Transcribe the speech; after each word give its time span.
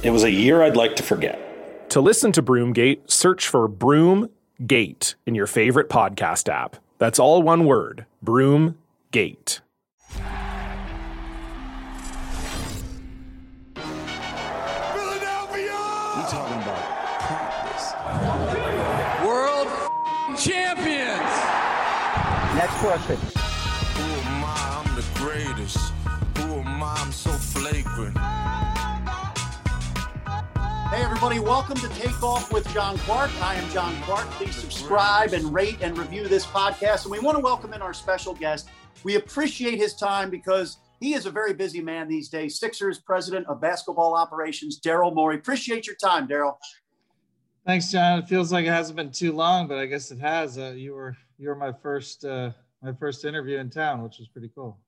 It 0.00 0.10
was 0.10 0.22
a 0.22 0.30
year 0.30 0.62
I'd 0.62 0.76
like 0.76 0.94
to 0.96 1.02
forget. 1.02 1.90
To 1.90 2.00
listen 2.00 2.30
to 2.32 2.42
Broomgate, 2.42 3.10
search 3.10 3.48
for 3.48 3.68
Broomgate 3.68 5.16
in 5.26 5.34
your 5.34 5.46
favorite 5.48 5.88
podcast 5.88 6.48
app. 6.48 6.76
That's 6.98 7.18
all 7.18 7.42
one 7.42 7.64
word 7.64 8.06
Broomgate. 8.24 9.60
Philadelphia! 14.94 15.78
We 16.14 16.22
talking 16.30 16.62
about 16.62 16.84
practice. 17.20 17.92
World 19.26 19.68
champions! 20.38 21.34
Next 22.54 22.76
question. 22.76 23.37
Everybody, 31.20 31.40
welcome 31.40 31.76
to 31.76 31.88
Take 32.00 32.22
Off 32.22 32.52
with 32.52 32.72
John 32.72 32.96
Clark. 32.98 33.32
I 33.42 33.56
am 33.56 33.68
John 33.70 34.00
Clark. 34.02 34.28
Please 34.30 34.54
subscribe 34.54 35.32
and 35.32 35.52
rate 35.52 35.78
and 35.80 35.98
review 35.98 36.28
this 36.28 36.46
podcast. 36.46 37.02
And 37.02 37.10
we 37.10 37.18
want 37.18 37.36
to 37.36 37.42
welcome 37.42 37.74
in 37.74 37.82
our 37.82 37.92
special 37.92 38.34
guest. 38.34 38.68
We 39.02 39.16
appreciate 39.16 39.78
his 39.78 39.96
time 39.96 40.30
because 40.30 40.76
he 41.00 41.14
is 41.14 41.26
a 41.26 41.30
very 41.32 41.54
busy 41.54 41.80
man 41.80 42.06
these 42.06 42.28
days. 42.28 42.60
Sixers 42.60 43.00
president 43.00 43.48
of 43.48 43.60
basketball 43.60 44.14
operations, 44.14 44.80
Daryl 44.80 45.12
Morey. 45.12 45.34
Appreciate 45.34 45.88
your 45.88 45.96
time, 45.96 46.28
Daryl. 46.28 46.54
Thanks, 47.66 47.90
John. 47.90 48.20
It 48.20 48.28
feels 48.28 48.52
like 48.52 48.66
it 48.66 48.70
hasn't 48.70 48.94
been 48.94 49.10
too 49.10 49.32
long, 49.32 49.66
but 49.66 49.78
I 49.78 49.86
guess 49.86 50.12
it 50.12 50.20
has. 50.20 50.56
Uh, 50.56 50.72
you 50.76 50.94
were 50.94 51.16
you 51.36 51.48
were 51.48 51.56
my 51.56 51.72
first 51.72 52.24
uh, 52.24 52.52
my 52.80 52.92
first 52.92 53.24
interview 53.24 53.58
in 53.58 53.70
town, 53.70 54.04
which 54.04 54.20
was 54.20 54.28
pretty 54.28 54.52
cool. 54.54 54.78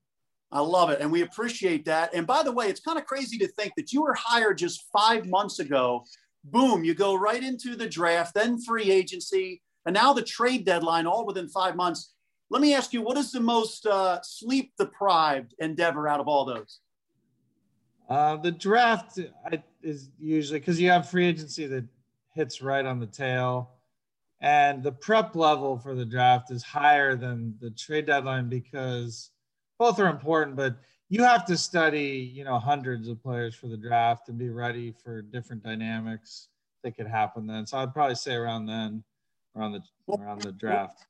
I 0.52 0.60
love 0.60 0.90
it. 0.90 1.00
And 1.00 1.12
we 1.12 1.22
appreciate 1.22 1.84
that. 1.84 2.12
And 2.12 2.26
by 2.26 2.42
the 2.42 2.52
way, 2.52 2.66
it's 2.66 2.80
kind 2.80 2.98
of 2.98 3.06
crazy 3.06 3.38
to 3.38 3.46
think 3.46 3.72
that 3.76 3.92
you 3.92 4.02
were 4.02 4.14
hired 4.14 4.58
just 4.58 4.86
five 4.92 5.26
months 5.26 5.60
ago. 5.60 6.04
Boom, 6.44 6.82
you 6.82 6.94
go 6.94 7.14
right 7.14 7.42
into 7.42 7.76
the 7.76 7.88
draft, 7.88 8.34
then 8.34 8.60
free 8.60 8.90
agency, 8.90 9.62
and 9.86 9.94
now 9.94 10.12
the 10.12 10.22
trade 10.22 10.64
deadline, 10.64 11.06
all 11.06 11.26
within 11.26 11.48
five 11.48 11.76
months. 11.76 12.14
Let 12.48 12.62
me 12.62 12.74
ask 12.74 12.92
you, 12.92 13.02
what 13.02 13.16
is 13.16 13.30
the 13.30 13.40
most 13.40 13.86
uh, 13.86 14.20
sleep 14.22 14.72
deprived 14.78 15.54
endeavor 15.58 16.08
out 16.08 16.18
of 16.18 16.26
all 16.26 16.44
those? 16.44 16.80
Uh, 18.08 18.36
the 18.36 18.50
draft 18.50 19.20
is 19.82 20.10
usually 20.18 20.58
because 20.58 20.80
you 20.80 20.90
have 20.90 21.08
free 21.08 21.26
agency 21.26 21.66
that 21.66 21.84
hits 22.34 22.60
right 22.60 22.84
on 22.84 22.98
the 22.98 23.06
tail, 23.06 23.70
and 24.40 24.82
the 24.82 24.90
prep 24.90 25.36
level 25.36 25.78
for 25.78 25.94
the 25.94 26.04
draft 26.04 26.50
is 26.50 26.64
higher 26.64 27.14
than 27.14 27.54
the 27.60 27.70
trade 27.70 28.06
deadline 28.06 28.48
because 28.48 29.30
both 29.80 29.98
are 29.98 30.08
important, 30.08 30.54
but 30.54 30.76
you 31.08 31.24
have 31.24 31.46
to 31.46 31.56
study, 31.56 32.30
you 32.34 32.44
know, 32.44 32.58
hundreds 32.58 33.08
of 33.08 33.20
players 33.22 33.54
for 33.54 33.66
the 33.66 33.78
draft 33.78 34.28
and 34.28 34.38
be 34.38 34.50
ready 34.50 34.92
for 35.02 35.22
different 35.22 35.62
dynamics 35.62 36.48
that 36.84 36.94
could 36.94 37.06
happen 37.06 37.46
then. 37.46 37.66
So 37.66 37.78
I'd 37.78 37.94
probably 37.94 38.14
say 38.14 38.34
around 38.34 38.66
then, 38.66 39.02
around 39.56 39.72
the 39.72 39.82
around 40.14 40.42
the 40.42 40.52
draft. 40.52 41.06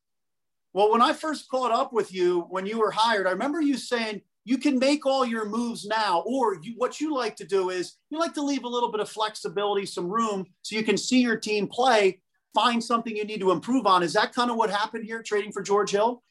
Well, 0.73 0.93
when 0.93 1.03
I 1.03 1.13
first 1.13 1.51
caught 1.51 1.73
up 1.73 1.93
with 1.93 2.15
you 2.15 2.47
when 2.49 2.65
you 2.65 2.79
were 2.79 2.93
hired, 2.93 3.27
I 3.27 3.33
remember 3.33 3.61
you 3.61 3.77
saying 3.77 4.23
you 4.45 4.57
can 4.57 4.79
make 4.79 5.05
all 5.05 5.27
your 5.27 5.47
moves 5.47 5.85
now, 5.85 6.23
or 6.25 6.55
you, 6.63 6.75
what 6.77 7.01
you 7.01 7.13
like 7.13 7.35
to 7.37 7.45
do 7.45 7.71
is 7.71 7.97
you 8.09 8.21
like 8.21 8.35
to 8.35 8.43
leave 8.43 8.63
a 8.63 8.69
little 8.69 8.93
bit 8.93 9.01
of 9.01 9.09
flexibility, 9.09 9.85
some 9.85 10.09
room, 10.09 10.47
so 10.63 10.77
you 10.77 10.85
can 10.85 10.97
see 10.97 11.21
your 11.21 11.37
team 11.37 11.67
play, 11.67 12.21
find 12.55 12.83
something 12.83 13.17
you 13.17 13.25
need 13.25 13.41
to 13.41 13.51
improve 13.51 13.85
on. 13.85 14.05
Is 14.05 14.13
that 14.13 14.33
kind 14.33 14.49
of 14.49 14.57
what 14.57 14.71
happened 14.71 15.05
here, 15.05 15.25
trading 15.25 15.51
for 15.51 15.61
George 15.61 15.91
Hill? 15.91 16.23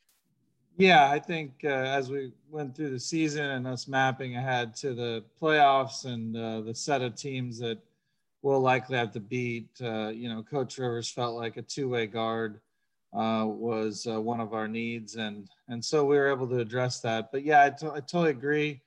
Yeah, 0.79 1.11
I 1.11 1.19
think 1.19 1.51
uh, 1.65 1.67
as 1.67 2.09
we 2.09 2.31
went 2.49 2.73
through 2.73 2.91
the 2.91 2.99
season 3.01 3.45
and 3.45 3.67
us 3.67 3.85
mapping 3.89 4.37
ahead 4.37 4.73
to 4.77 4.93
the 4.93 5.25
playoffs 5.41 6.05
and 6.05 6.37
uh, 6.37 6.61
the 6.61 6.73
set 6.73 7.01
of 7.01 7.15
teams 7.15 7.59
that 7.59 7.79
we'll 8.43 8.61
likely 8.61 8.95
have 8.95 9.11
to 9.11 9.19
beat, 9.19 9.67
uh, 9.83 10.07
you 10.07 10.29
know, 10.29 10.41
Coach 10.41 10.77
Rivers 10.77 11.11
felt 11.11 11.35
like 11.35 11.57
a 11.57 11.61
two-way 11.63 12.07
guard 12.07 12.61
uh, 13.13 13.43
was 13.45 14.07
uh, 14.09 14.21
one 14.21 14.39
of 14.39 14.53
our 14.53 14.69
needs, 14.69 15.17
and 15.17 15.49
and 15.67 15.83
so 15.83 16.05
we 16.05 16.15
were 16.15 16.31
able 16.31 16.47
to 16.47 16.59
address 16.59 17.01
that. 17.01 17.29
But 17.29 17.43
yeah, 17.43 17.65
I, 17.65 17.71
t- 17.71 17.87
I 17.87 17.99
totally 17.99 18.29
agree. 18.29 18.79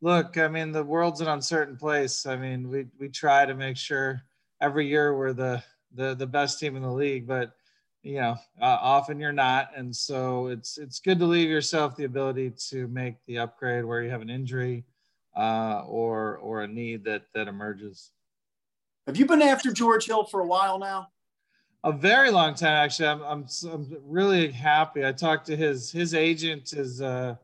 Look, 0.00 0.38
I 0.38 0.46
mean, 0.46 0.70
the 0.70 0.84
world's 0.84 1.22
an 1.22 1.28
uncertain 1.28 1.76
place. 1.76 2.24
I 2.24 2.36
mean, 2.36 2.68
we 2.68 2.86
we 3.00 3.08
try 3.08 3.46
to 3.46 3.54
make 3.54 3.76
sure 3.76 4.22
every 4.60 4.86
year 4.86 5.16
we're 5.18 5.32
the 5.32 5.60
the 5.96 6.14
the 6.14 6.26
best 6.26 6.60
team 6.60 6.76
in 6.76 6.82
the 6.82 6.92
league, 6.92 7.26
but 7.26 7.56
you 8.02 8.20
know 8.20 8.36
uh, 8.60 8.78
often 8.80 9.20
you're 9.20 9.32
not 9.32 9.70
and 9.76 9.94
so 9.94 10.48
it's 10.48 10.76
it's 10.78 10.98
good 10.98 11.18
to 11.18 11.26
leave 11.26 11.48
yourself 11.48 11.96
the 11.96 12.04
ability 12.04 12.50
to 12.50 12.88
make 12.88 13.14
the 13.26 13.38
upgrade 13.38 13.84
where 13.84 14.02
you 14.02 14.10
have 14.10 14.22
an 14.22 14.30
injury 14.30 14.84
uh, 15.36 15.82
or 15.86 16.36
or 16.38 16.62
a 16.62 16.68
need 16.68 17.04
that 17.04 17.22
that 17.34 17.48
emerges. 17.48 18.10
Have 19.06 19.16
you 19.16 19.26
been 19.26 19.42
after 19.42 19.72
george 19.72 20.06
hill 20.06 20.24
for 20.24 20.40
a 20.40 20.46
while 20.46 20.78
now? 20.78 21.08
A 21.84 21.92
very 21.92 22.30
long 22.30 22.54
time 22.54 22.84
actually. 22.84 23.08
I'm 23.08 23.22
i'm, 23.22 23.46
I'm 23.70 23.96
really 24.04 24.50
happy. 24.50 25.06
I 25.06 25.12
talked 25.12 25.46
to 25.46 25.56
his 25.56 25.90
his 25.90 26.14
agent 26.14 26.72
is 26.72 27.00
uh 27.00 27.36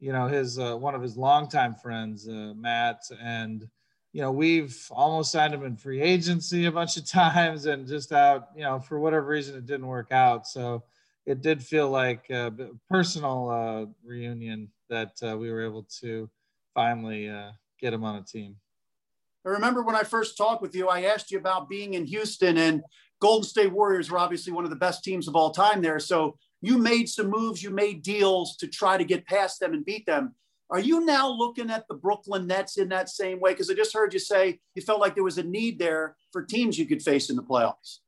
you 0.00 0.12
know 0.12 0.26
his 0.26 0.58
uh, 0.58 0.76
one 0.76 0.94
of 0.94 1.02
his 1.02 1.16
longtime 1.16 1.74
friends 1.74 2.28
uh, 2.28 2.52
matt 2.56 3.02
and 3.20 3.68
you 4.18 4.24
know, 4.24 4.32
we've 4.32 4.76
almost 4.90 5.30
signed 5.30 5.54
him 5.54 5.64
in 5.64 5.76
free 5.76 6.02
agency 6.02 6.64
a 6.64 6.72
bunch 6.72 6.96
of 6.96 7.06
times 7.08 7.66
and 7.66 7.86
just 7.86 8.10
out, 8.10 8.48
you 8.56 8.64
know, 8.64 8.80
for 8.80 8.98
whatever 8.98 9.28
reason 9.28 9.54
it 9.54 9.64
didn't 9.64 9.86
work 9.86 10.10
out. 10.10 10.44
So 10.44 10.82
it 11.24 11.40
did 11.40 11.62
feel 11.62 11.88
like 11.88 12.28
a 12.28 12.52
personal 12.90 13.48
uh, 13.48 13.86
reunion 14.04 14.70
that 14.90 15.12
uh, 15.22 15.38
we 15.38 15.52
were 15.52 15.64
able 15.64 15.84
to 16.00 16.28
finally 16.74 17.28
uh, 17.28 17.52
get 17.80 17.94
him 17.94 18.02
on 18.02 18.16
a 18.16 18.22
team. 18.22 18.56
I 19.46 19.50
remember 19.50 19.82
when 19.82 19.94
I 19.94 20.02
first 20.02 20.36
talked 20.36 20.62
with 20.62 20.74
you, 20.74 20.88
I 20.88 21.02
asked 21.02 21.30
you 21.30 21.38
about 21.38 21.68
being 21.68 21.94
in 21.94 22.04
Houston 22.04 22.58
and 22.58 22.82
Golden 23.20 23.48
State 23.48 23.70
Warriors 23.70 24.10
were 24.10 24.18
obviously 24.18 24.52
one 24.52 24.64
of 24.64 24.70
the 24.70 24.76
best 24.76 25.04
teams 25.04 25.28
of 25.28 25.36
all 25.36 25.52
time 25.52 25.80
there. 25.80 26.00
So 26.00 26.36
you 26.60 26.76
made 26.76 27.08
some 27.08 27.30
moves, 27.30 27.62
you 27.62 27.70
made 27.70 28.02
deals 28.02 28.56
to 28.56 28.66
try 28.66 28.98
to 28.98 29.04
get 29.04 29.28
past 29.28 29.60
them 29.60 29.74
and 29.74 29.84
beat 29.84 30.06
them. 30.06 30.34
Are 30.70 30.80
you 30.80 31.04
now 31.04 31.30
looking 31.30 31.70
at 31.70 31.88
the 31.88 31.94
Brooklyn 31.94 32.46
Nets 32.46 32.76
in 32.76 32.88
that 32.90 33.08
same 33.08 33.40
way? 33.40 33.52
Because 33.52 33.70
I 33.70 33.74
just 33.74 33.94
heard 33.94 34.12
you 34.12 34.18
say 34.18 34.60
you 34.74 34.82
felt 34.82 35.00
like 35.00 35.14
there 35.14 35.24
was 35.24 35.38
a 35.38 35.42
need 35.42 35.78
there 35.78 36.16
for 36.30 36.42
teams 36.42 36.78
you 36.78 36.84
could 36.84 37.02
face 37.02 37.30
in 37.30 37.36
the 37.36 37.42
playoffs. 37.42 37.98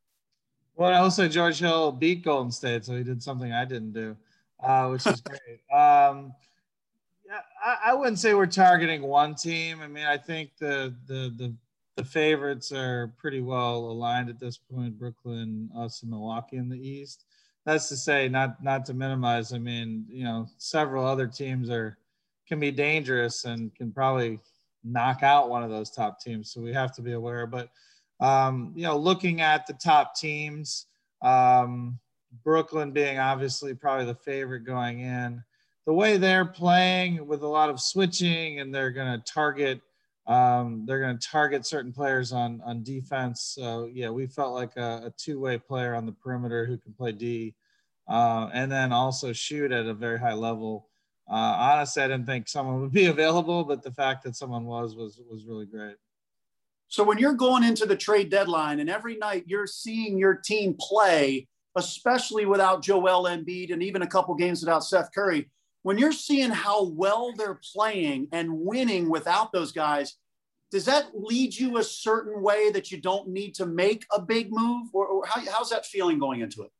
Well, 0.74 0.90
I 0.90 0.98
also 0.98 1.28
George 1.28 1.58
Hill 1.58 1.92
beat 1.92 2.22
Golden 2.22 2.50
State, 2.50 2.84
so 2.84 2.96
he 2.96 3.02
did 3.02 3.22
something 3.22 3.52
I 3.52 3.64
didn't 3.64 3.92
do, 3.92 4.16
uh, 4.62 4.88
which 4.88 5.06
is 5.06 5.20
great. 5.20 5.60
um, 5.72 6.34
yeah, 7.26 7.40
I, 7.64 7.76
I, 7.86 7.94
wouldn't 7.94 8.18
say 8.18 8.34
we're 8.34 8.46
targeting 8.46 9.02
one 9.02 9.34
team. 9.34 9.80
I 9.82 9.88
mean, 9.88 10.06
I 10.06 10.16
think 10.16 10.56
the 10.58 10.94
the 11.06 11.32
the 11.36 11.54
the 11.96 12.04
favorites 12.04 12.72
are 12.72 13.12
pretty 13.18 13.40
well 13.40 13.76
aligned 13.76 14.30
at 14.30 14.38
this 14.38 14.56
point. 14.56 14.98
Brooklyn, 14.98 15.70
us, 15.76 16.02
and 16.02 16.10
Milwaukee 16.10 16.56
in 16.56 16.68
the 16.68 16.78
East. 16.78 17.24
That's 17.66 17.88
to 17.90 17.96
say, 17.96 18.28
not 18.28 18.62
not 18.62 18.86
to 18.86 18.94
minimize. 18.94 19.52
I 19.52 19.58
mean, 19.58 20.06
you 20.08 20.24
know, 20.24 20.46
several 20.56 21.06
other 21.06 21.26
teams 21.26 21.68
are 21.68 21.98
can 22.50 22.58
be 22.58 22.72
dangerous 22.72 23.44
and 23.44 23.72
can 23.76 23.92
probably 23.92 24.40
knock 24.82 25.22
out 25.22 25.48
one 25.48 25.62
of 25.62 25.70
those 25.70 25.90
top 25.90 26.20
teams. 26.20 26.50
So 26.50 26.60
we 26.60 26.72
have 26.72 26.92
to 26.96 27.02
be 27.02 27.12
aware. 27.12 27.46
But 27.46 27.70
um, 28.18 28.72
you 28.74 28.82
know, 28.82 28.98
looking 28.98 29.40
at 29.40 29.66
the 29.68 29.72
top 29.74 30.16
teams, 30.16 30.86
um, 31.22 31.98
Brooklyn 32.44 32.90
being 32.90 33.18
obviously 33.18 33.72
probably 33.72 34.06
the 34.06 34.16
favorite 34.16 34.64
going 34.64 35.00
in. 35.00 35.42
The 35.86 35.94
way 35.94 36.16
they're 36.16 36.44
playing 36.44 37.26
with 37.26 37.42
a 37.42 37.48
lot 37.48 37.70
of 37.70 37.80
switching, 37.80 38.60
and 38.60 38.74
they're 38.74 38.90
going 38.90 39.18
to 39.18 39.32
target, 39.32 39.80
um, 40.26 40.84
they're 40.86 41.00
going 41.00 41.18
to 41.18 41.28
target 41.28 41.64
certain 41.64 41.92
players 41.92 42.32
on 42.32 42.60
on 42.64 42.82
defense. 42.82 43.52
So 43.54 43.88
yeah, 43.92 44.10
we 44.10 44.26
felt 44.26 44.54
like 44.54 44.76
a, 44.76 45.02
a 45.06 45.12
two-way 45.16 45.58
player 45.58 45.94
on 45.94 46.04
the 46.04 46.12
perimeter 46.12 46.66
who 46.66 46.78
can 46.78 46.92
play 46.92 47.12
D, 47.12 47.54
uh, 48.08 48.50
and 48.52 48.70
then 48.70 48.92
also 48.92 49.32
shoot 49.32 49.70
at 49.70 49.86
a 49.86 49.94
very 49.94 50.18
high 50.18 50.34
level 50.34 50.89
uh, 51.30 51.56
honestly, 51.58 52.02
I 52.02 52.08
didn't 52.08 52.26
think 52.26 52.48
someone 52.48 52.80
would 52.80 52.92
be 52.92 53.06
available, 53.06 53.64
but 53.64 53.82
the 53.82 53.92
fact 53.92 54.24
that 54.24 54.36
someone 54.36 54.64
was 54.64 54.96
was 54.96 55.20
was 55.30 55.44
really 55.46 55.66
great. 55.66 55.96
So 56.88 57.04
when 57.04 57.18
you're 57.18 57.34
going 57.34 57.62
into 57.62 57.86
the 57.86 57.96
trade 57.96 58.30
deadline 58.30 58.80
and 58.80 58.90
every 58.90 59.16
night 59.16 59.44
you're 59.46 59.68
seeing 59.68 60.18
your 60.18 60.34
team 60.34 60.76
play, 60.78 61.46
especially 61.76 62.46
without 62.46 62.82
Joel 62.82 63.28
Embiid 63.28 63.72
and 63.72 63.80
even 63.80 64.02
a 64.02 64.08
couple 64.08 64.34
games 64.34 64.60
without 64.60 64.82
Seth 64.82 65.10
Curry, 65.14 65.48
when 65.82 65.98
you're 65.98 66.10
seeing 66.10 66.50
how 66.50 66.84
well 66.84 67.32
they're 67.36 67.60
playing 67.72 68.26
and 68.32 68.52
winning 68.52 69.08
without 69.08 69.52
those 69.52 69.70
guys, 69.70 70.16
does 70.72 70.84
that 70.86 71.10
lead 71.14 71.56
you 71.56 71.78
a 71.78 71.84
certain 71.84 72.42
way 72.42 72.72
that 72.72 72.90
you 72.90 73.00
don't 73.00 73.28
need 73.28 73.54
to 73.54 73.66
make 73.66 74.04
a 74.12 74.20
big 74.20 74.48
move, 74.50 74.88
or, 74.92 75.06
or 75.06 75.26
how, 75.26 75.40
how's 75.50 75.70
that 75.70 75.86
feeling 75.86 76.18
going 76.18 76.40
into 76.40 76.62
it? 76.62 76.70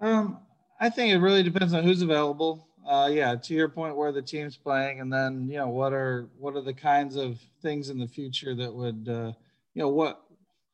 Um, 0.00 0.38
I 0.80 0.90
think 0.90 1.12
it 1.12 1.18
really 1.18 1.42
depends 1.42 1.74
on 1.74 1.84
who's 1.84 2.02
available. 2.02 2.68
Uh, 2.86 3.08
yeah, 3.12 3.36
to 3.36 3.54
your 3.54 3.68
point, 3.68 3.96
where 3.96 4.12
the 4.12 4.22
team's 4.22 4.56
playing, 4.56 5.00
and 5.00 5.12
then 5.12 5.48
you 5.48 5.56
know 5.56 5.68
what 5.68 5.92
are 5.92 6.28
what 6.38 6.56
are 6.56 6.62
the 6.62 6.74
kinds 6.74 7.16
of 7.16 7.38
things 7.60 7.90
in 7.90 7.98
the 7.98 8.08
future 8.08 8.54
that 8.54 8.72
would, 8.72 9.08
uh, 9.08 9.32
you 9.74 9.82
know, 9.82 9.88
what 9.88 10.22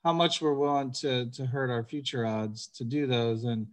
how 0.05 0.13
much 0.13 0.41
we're 0.41 0.55
willing 0.55 0.91
to 0.91 1.31
to 1.31 1.45
hurt 1.45 1.71
our 1.71 1.85
future 1.85 2.25
odds 2.27 2.69
to 2.69 2.85
do 2.85 3.07
those, 3.07 3.45
and 3.45 3.67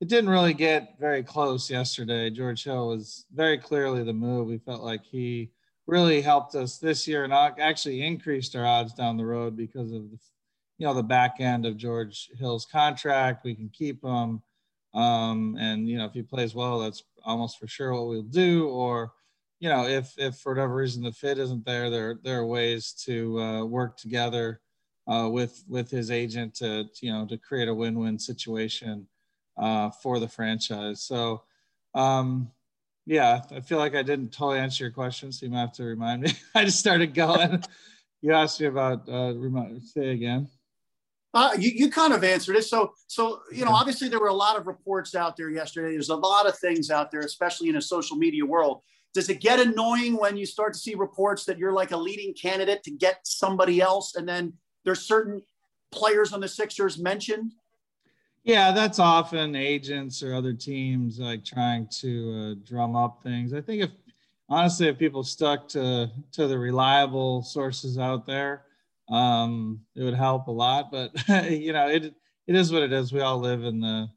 it 0.00 0.08
didn't 0.08 0.30
really 0.30 0.54
get 0.54 0.98
very 1.00 1.22
close 1.22 1.70
yesterday. 1.70 2.30
George 2.30 2.62
Hill 2.62 2.88
was 2.88 3.24
very 3.34 3.58
clearly 3.58 4.04
the 4.04 4.12
move. 4.12 4.46
We 4.48 4.58
felt 4.58 4.82
like 4.82 5.04
he 5.04 5.50
really 5.86 6.20
helped 6.20 6.54
us 6.54 6.78
this 6.78 7.08
year 7.08 7.24
and 7.24 7.32
actually 7.32 8.06
increased 8.06 8.54
our 8.54 8.66
odds 8.66 8.92
down 8.92 9.16
the 9.16 9.24
road 9.24 9.56
because 9.56 9.90
of 9.90 10.10
the, 10.10 10.18
you 10.76 10.86
know, 10.86 10.94
the 10.94 11.02
back 11.02 11.36
end 11.40 11.66
of 11.66 11.76
George 11.76 12.28
Hill's 12.38 12.66
contract. 12.66 13.44
We 13.44 13.54
can 13.54 13.70
keep 13.70 14.04
him. 14.04 14.42
Um, 14.94 15.56
and, 15.58 15.88
you 15.88 15.98
know, 15.98 16.06
if 16.06 16.12
he 16.12 16.22
plays 16.22 16.54
well, 16.54 16.80
that's 16.80 17.02
almost 17.24 17.58
for 17.58 17.66
sure 17.66 17.92
what 17.92 18.08
we'll 18.08 18.22
do. 18.22 18.68
Or, 18.68 19.12
you 19.60 19.68
know, 19.68 19.86
if, 19.86 20.14
if 20.18 20.36
for 20.36 20.52
whatever 20.52 20.74
reason 20.74 21.02
the 21.02 21.12
fit 21.12 21.38
isn't 21.38 21.64
there, 21.64 21.90
there, 21.90 22.18
there 22.22 22.40
are 22.40 22.46
ways 22.46 22.92
to 23.04 23.40
uh, 23.40 23.64
work 23.64 23.96
together 23.96 24.60
uh, 25.06 25.28
with, 25.30 25.64
with 25.68 25.90
his 25.90 26.10
agent 26.10 26.54
to, 26.56 26.86
you 27.00 27.12
know, 27.12 27.26
to 27.26 27.38
create 27.38 27.68
a 27.68 27.74
win-win 27.74 28.18
situation 28.18 29.06
uh, 29.56 29.90
for 29.90 30.18
the 30.18 30.28
franchise. 30.28 31.02
So, 31.02 31.42
um, 31.94 32.50
yeah, 33.06 33.40
I 33.50 33.60
feel 33.60 33.78
like 33.78 33.94
I 33.94 34.02
didn't 34.02 34.32
totally 34.32 34.58
answer 34.58 34.84
your 34.84 34.92
question, 34.92 35.32
so 35.32 35.46
you 35.46 35.52
might 35.52 35.60
have 35.60 35.72
to 35.72 35.84
remind 35.84 36.22
me. 36.22 36.32
I 36.54 36.64
just 36.64 36.78
started 36.78 37.14
going. 37.14 37.64
you 38.20 38.34
asked 38.34 38.60
me 38.60 38.66
about 38.66 39.08
uh, 39.08 39.32
remind, 39.34 39.82
say 39.82 40.10
again. 40.10 40.48
Uh, 41.34 41.50
you, 41.58 41.70
you 41.74 41.90
kind 41.90 42.12
of 42.12 42.24
answered 42.24 42.56
it. 42.56 42.64
So, 42.64 42.92
so 43.06 43.40
you 43.52 43.64
know, 43.64 43.70
obviously 43.70 44.08
there 44.08 44.20
were 44.20 44.28
a 44.28 44.34
lot 44.34 44.56
of 44.56 44.66
reports 44.66 45.14
out 45.14 45.36
there 45.36 45.50
yesterday. 45.50 45.92
There's 45.92 46.08
a 46.08 46.16
lot 46.16 46.46
of 46.46 46.58
things 46.58 46.90
out 46.90 47.10
there, 47.10 47.20
especially 47.20 47.68
in 47.68 47.76
a 47.76 47.82
social 47.82 48.16
media 48.16 48.44
world. 48.46 48.82
Does 49.14 49.28
it 49.28 49.40
get 49.40 49.60
annoying 49.60 50.16
when 50.16 50.36
you 50.36 50.46
start 50.46 50.74
to 50.74 50.78
see 50.78 50.94
reports 50.94 51.44
that 51.44 51.58
you're 51.58 51.72
like 51.72 51.90
a 51.90 51.96
leading 51.96 52.34
candidate 52.34 52.82
to 52.84 52.90
get 52.90 53.20
somebody 53.24 53.80
else, 53.80 54.14
and 54.14 54.28
then 54.28 54.54
there's 54.84 55.00
certain 55.00 55.42
players 55.90 56.32
on 56.32 56.40
the 56.40 56.48
Sixers 56.48 56.98
mentioned 56.98 57.52
yeah, 58.48 58.72
that's 58.72 58.98
often 58.98 59.54
agents 59.54 60.22
or 60.22 60.34
other 60.34 60.54
teams 60.54 61.18
like 61.18 61.44
trying 61.44 61.86
to 62.00 62.56
uh, 62.56 62.66
drum 62.66 62.96
up 62.96 63.22
things. 63.22 63.52
I 63.52 63.60
think 63.60 63.82
if 63.82 63.90
honestly, 64.48 64.88
if 64.88 64.96
people 64.96 65.22
stuck 65.22 65.68
to 65.68 66.10
to 66.32 66.46
the 66.46 66.58
reliable 66.58 67.42
sources 67.42 67.98
out 67.98 68.24
there, 68.24 68.62
um, 69.10 69.80
it 69.94 70.02
would 70.02 70.14
help 70.14 70.48
a 70.48 70.52
lot. 70.52 70.90
But 70.90 71.12
you 71.50 71.72
know, 71.72 71.88
it 71.88 72.14
it 72.46 72.54
is 72.54 72.72
what 72.72 72.82
it 72.82 72.92
is. 72.92 73.12
We 73.12 73.20
all 73.20 73.38
live 73.38 73.64
in 73.64 73.80
the 73.80 74.08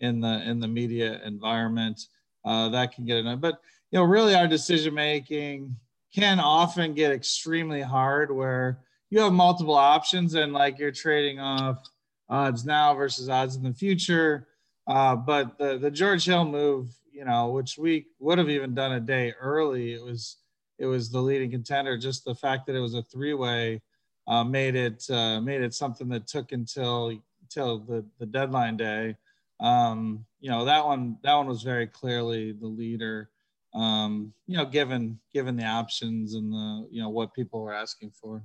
in 0.00 0.20
the 0.20 0.48
in 0.48 0.60
the 0.60 0.68
media 0.68 1.20
environment. 1.24 2.00
Uh, 2.44 2.68
that 2.68 2.94
can 2.94 3.04
get 3.06 3.18
annoying. 3.18 3.40
But 3.40 3.60
you 3.90 3.98
know, 3.98 4.04
really, 4.04 4.34
our 4.34 4.46
decision 4.48 4.94
making 4.94 5.76
can 6.14 6.38
often 6.38 6.94
get 6.94 7.12
extremely 7.12 7.80
hard 7.80 8.30
where 8.30 8.80
you 9.10 9.20
have 9.20 9.32
multiple 9.32 9.74
options 9.74 10.34
and 10.34 10.52
like 10.52 10.78
you're 10.78 10.92
trading 10.92 11.40
off 11.40 11.82
odds 12.28 12.64
now 12.64 12.94
versus 12.94 13.28
odds 13.28 13.56
in 13.56 13.62
the 13.62 13.72
future. 13.72 14.48
Uh, 14.86 15.16
but 15.16 15.58
the 15.58 15.78
the 15.78 15.90
George 15.90 16.24
Hill 16.24 16.44
move, 16.44 16.94
you 17.10 17.24
know, 17.24 17.50
which 17.50 17.78
we 17.78 18.06
would 18.18 18.38
have 18.38 18.50
even 18.50 18.74
done 18.74 18.92
a 18.92 19.00
day 19.00 19.32
early, 19.40 19.94
it 19.94 20.02
was 20.02 20.36
it 20.78 20.86
was 20.86 21.10
the 21.10 21.20
leading 21.20 21.50
contender. 21.50 21.96
Just 21.96 22.24
the 22.24 22.34
fact 22.34 22.66
that 22.66 22.76
it 22.76 22.80
was 22.80 22.94
a 22.94 23.02
three 23.02 23.34
way 23.34 23.80
uh, 24.26 24.44
made 24.44 24.74
it 24.74 25.04
uh, 25.10 25.40
made 25.40 25.62
it 25.62 25.74
something 25.74 26.08
that 26.08 26.26
took 26.26 26.52
until 26.52 27.18
until 27.42 27.78
the 27.78 28.04
the 28.18 28.26
deadline 28.26 28.76
day. 28.76 29.16
Um, 29.60 30.24
you 30.40 30.50
know 30.50 30.64
that 30.64 30.84
one 30.84 31.18
that 31.22 31.34
one 31.34 31.46
was 31.46 31.62
very 31.62 31.86
clearly 31.86 32.52
the 32.52 32.66
leader. 32.66 33.30
Um, 33.74 34.32
you 34.46 34.56
know, 34.56 34.64
given 34.64 35.18
given 35.32 35.56
the 35.56 35.64
options 35.64 36.34
and 36.34 36.52
the 36.52 36.88
you 36.90 37.02
know 37.02 37.10
what 37.10 37.34
people 37.34 37.60
were 37.60 37.74
asking 37.74 38.12
for. 38.12 38.44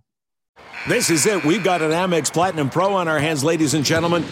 This 0.88 1.10
is 1.10 1.26
it. 1.26 1.44
We've 1.46 1.64
got 1.64 1.82
an 1.82 1.92
Amex 1.92 2.32
Platinum 2.32 2.70
Pro 2.70 2.94
on 2.94 3.08
our 3.08 3.20
hands, 3.20 3.44
ladies 3.44 3.74
and 3.74 3.86
gentlemen. 3.86 4.26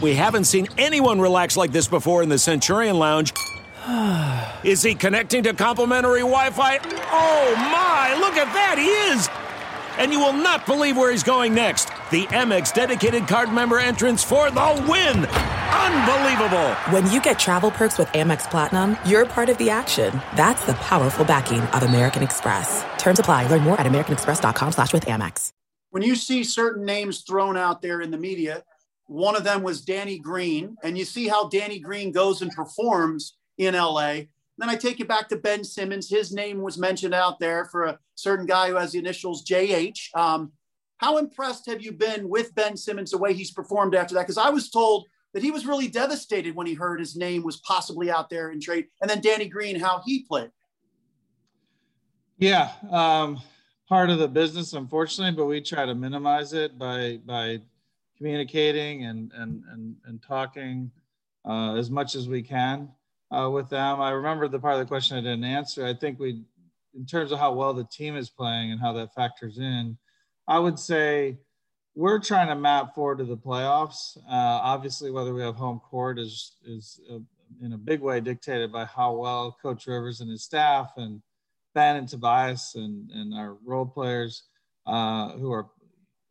We 0.00 0.14
haven't 0.14 0.44
seen 0.44 0.68
anyone 0.78 1.20
relax 1.20 1.56
like 1.56 1.72
this 1.72 1.86
before 1.86 2.22
in 2.22 2.28
the 2.28 2.38
Centurion 2.38 2.98
Lounge. 2.98 3.32
Is 4.64 4.82
he 4.82 4.94
connecting 4.94 5.42
to 5.44 5.54
complimentary 5.54 6.20
Wi 6.20 6.50
Fi? 6.50 6.78
Oh 6.78 7.54
my, 7.56 8.16
look 8.18 8.36
at 8.36 8.52
that, 8.52 8.78
he 8.78 8.86
is! 8.86 9.41
And 10.02 10.12
you 10.12 10.18
will 10.18 10.32
not 10.32 10.66
believe 10.66 10.96
where 10.96 11.12
he's 11.12 11.22
going 11.22 11.54
next. 11.54 11.84
The 12.10 12.26
Amex 12.26 12.74
dedicated 12.74 13.28
card 13.28 13.52
member 13.52 13.78
entrance 13.78 14.24
for 14.24 14.50
the 14.50 14.84
win! 14.88 15.26
Unbelievable! 15.26 16.72
When 16.90 17.08
you 17.08 17.22
get 17.22 17.38
travel 17.38 17.70
perks 17.70 17.98
with 17.98 18.08
Amex 18.08 18.50
Platinum, 18.50 18.96
you're 19.06 19.26
part 19.26 19.48
of 19.48 19.58
the 19.58 19.70
action. 19.70 20.20
That's 20.34 20.66
the 20.66 20.74
powerful 20.74 21.24
backing 21.24 21.60
of 21.60 21.84
American 21.84 22.24
Express. 22.24 22.84
Terms 22.98 23.20
apply. 23.20 23.46
Learn 23.46 23.62
more 23.62 23.80
at 23.80 23.86
americanexpress.com 23.86 24.72
slash 24.72 24.92
with 24.92 25.04
Amex. 25.04 25.52
When 25.90 26.02
you 26.02 26.16
see 26.16 26.42
certain 26.42 26.84
names 26.84 27.20
thrown 27.20 27.56
out 27.56 27.80
there 27.80 28.00
in 28.00 28.10
the 28.10 28.18
media, 28.18 28.64
one 29.06 29.36
of 29.36 29.44
them 29.44 29.62
was 29.62 29.82
Danny 29.82 30.18
Green, 30.18 30.76
and 30.82 30.98
you 30.98 31.04
see 31.04 31.28
how 31.28 31.48
Danny 31.48 31.78
Green 31.78 32.10
goes 32.10 32.42
and 32.42 32.50
performs 32.50 33.36
in 33.56 33.76
LA. 33.76 34.22
Then 34.58 34.68
I 34.68 34.76
take 34.76 34.98
you 34.98 35.04
back 35.04 35.28
to 35.28 35.36
Ben 35.36 35.64
Simmons. 35.64 36.08
His 36.08 36.32
name 36.32 36.62
was 36.62 36.78
mentioned 36.78 37.14
out 37.14 37.40
there 37.40 37.64
for 37.66 37.84
a 37.84 37.98
certain 38.14 38.46
guy 38.46 38.68
who 38.68 38.76
has 38.76 38.92
the 38.92 38.98
initials 38.98 39.44
JH. 39.44 40.14
Um, 40.14 40.52
how 40.98 41.16
impressed 41.16 41.66
have 41.66 41.82
you 41.82 41.92
been 41.92 42.28
with 42.28 42.54
Ben 42.54 42.76
Simmons, 42.76 43.10
the 43.10 43.18
way 43.18 43.32
he's 43.32 43.50
performed 43.50 43.94
after 43.94 44.14
that? 44.14 44.22
Because 44.22 44.38
I 44.38 44.50
was 44.50 44.70
told 44.70 45.06
that 45.32 45.42
he 45.42 45.50
was 45.50 45.66
really 45.66 45.88
devastated 45.88 46.54
when 46.54 46.66
he 46.66 46.74
heard 46.74 47.00
his 47.00 47.16
name 47.16 47.42
was 47.42 47.56
possibly 47.58 48.10
out 48.10 48.28
there 48.28 48.50
in 48.50 48.60
trade. 48.60 48.86
And 49.00 49.10
then 49.10 49.20
Danny 49.20 49.48
Green, 49.48 49.80
how 49.80 50.02
he 50.04 50.24
played. 50.24 50.50
Yeah, 52.38 52.70
um, 52.90 53.40
part 53.88 54.10
of 54.10 54.18
the 54.18 54.28
business, 54.28 54.74
unfortunately, 54.74 55.34
but 55.34 55.46
we 55.46 55.60
try 55.60 55.86
to 55.86 55.94
minimize 55.94 56.52
it 56.52 56.78
by 56.78 57.20
by 57.24 57.60
communicating 58.16 59.04
and 59.04 59.32
and 59.34 59.62
and, 59.72 59.96
and 60.06 60.22
talking 60.22 60.90
uh, 61.44 61.74
as 61.74 61.90
much 61.90 62.14
as 62.14 62.28
we 62.28 62.42
can 62.42 62.88
uh, 63.32 63.48
with 63.50 63.68
them. 63.70 64.00
I 64.00 64.10
remember 64.10 64.46
the 64.46 64.58
part 64.58 64.74
of 64.74 64.80
the 64.80 64.86
question 64.86 65.16
I 65.16 65.20
didn't 65.20 65.44
answer. 65.44 65.86
I 65.86 65.94
think 65.94 66.18
we, 66.18 66.42
in 66.94 67.06
terms 67.06 67.32
of 67.32 67.38
how 67.38 67.52
well 67.54 67.72
the 67.72 67.84
team 67.84 68.16
is 68.16 68.28
playing 68.28 68.70
and 68.70 68.80
how 68.80 68.92
that 68.92 69.14
factors 69.14 69.58
in, 69.58 69.96
I 70.46 70.58
would 70.58 70.78
say 70.78 71.38
we're 71.94 72.18
trying 72.18 72.48
to 72.48 72.54
map 72.54 72.94
forward 72.94 73.18
to 73.18 73.24
the 73.24 73.36
playoffs. 73.36 74.16
Uh, 74.18 74.60
obviously, 74.62 75.10
whether 75.10 75.34
we 75.34 75.42
have 75.42 75.56
home 75.56 75.80
court 75.80 76.18
is 76.18 76.56
is 76.66 77.00
uh, 77.10 77.18
in 77.62 77.72
a 77.72 77.78
big 77.78 78.00
way 78.00 78.20
dictated 78.20 78.72
by 78.72 78.84
how 78.84 79.14
well 79.14 79.56
Coach 79.62 79.86
Rivers 79.86 80.20
and 80.20 80.30
his 80.30 80.42
staff 80.42 80.92
and 80.96 81.22
Ben 81.74 81.96
and 81.96 82.08
Tobias 82.08 82.74
and 82.74 83.10
and 83.10 83.34
our 83.34 83.56
role 83.64 83.86
players 83.86 84.44
uh, 84.86 85.30
who 85.32 85.52
are 85.52 85.68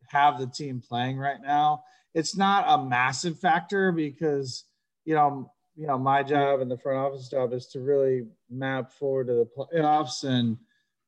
have 0.09 0.39
the 0.39 0.47
team 0.47 0.81
playing 0.81 1.17
right 1.17 1.41
now. 1.41 1.83
It's 2.13 2.35
not 2.35 2.65
a 2.67 2.83
massive 2.83 3.39
factor 3.39 3.91
because 3.91 4.65
you 5.05 5.15
know 5.15 5.51
you 5.75 5.87
know 5.87 5.97
my 5.97 6.21
job 6.21 6.59
and 6.61 6.69
the 6.69 6.77
front 6.77 6.97
office 6.97 7.29
job 7.29 7.53
is 7.53 7.67
to 7.67 7.79
really 7.79 8.25
map 8.49 8.91
forward 8.91 9.27
to 9.27 9.33
the 9.33 9.49
playoffs 9.57 10.23
and 10.23 10.57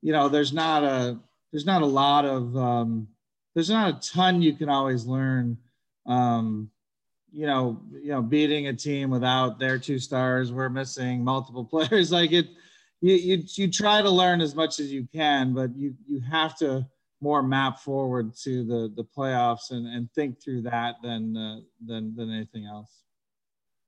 you 0.01 0.11
know 0.11 0.29
there's 0.29 0.53
not 0.53 0.83
a 0.83 1.19
there's 1.53 1.65
not 1.67 1.83
a 1.83 1.85
lot 1.85 2.25
of 2.25 2.57
um, 2.57 3.07
there's 3.53 3.69
not 3.69 3.95
a 3.95 4.09
ton 4.09 4.41
you 4.41 4.53
can 4.53 4.67
always 4.67 5.05
learn. 5.05 5.57
Um, 6.05 6.71
you 7.31 7.47
know, 7.47 7.81
you 7.91 8.09
know, 8.09 8.21
beating 8.21 8.67
a 8.67 8.73
team 8.73 9.09
without 9.09 9.59
their 9.59 9.79
two 9.79 9.99
stars, 9.99 10.51
we're 10.51 10.69
missing 10.69 11.23
multiple 11.23 11.63
players. 11.71 12.11
Like 12.11 12.31
it, 12.31 12.47
you, 13.01 13.13
you 13.13 13.43
you 13.55 13.71
try 13.71 14.01
to 14.01 14.09
learn 14.09 14.41
as 14.41 14.55
much 14.55 14.79
as 14.79 14.91
you 14.91 15.07
can, 15.13 15.53
but 15.53 15.75
you 15.75 15.95
you 16.07 16.19
have 16.21 16.57
to 16.57 16.85
more 17.21 17.43
map 17.43 17.79
forward 17.79 18.35
to 18.43 18.65
the 18.65 18.91
the 18.95 19.03
playoffs 19.03 19.71
and, 19.71 19.87
and 19.87 20.11
think 20.13 20.41
through 20.43 20.63
that 20.63 20.95
than 21.03 21.37
uh, 21.37 21.59
than 21.85 22.15
than 22.15 22.31
anything 22.31 22.65
else. 22.65 23.03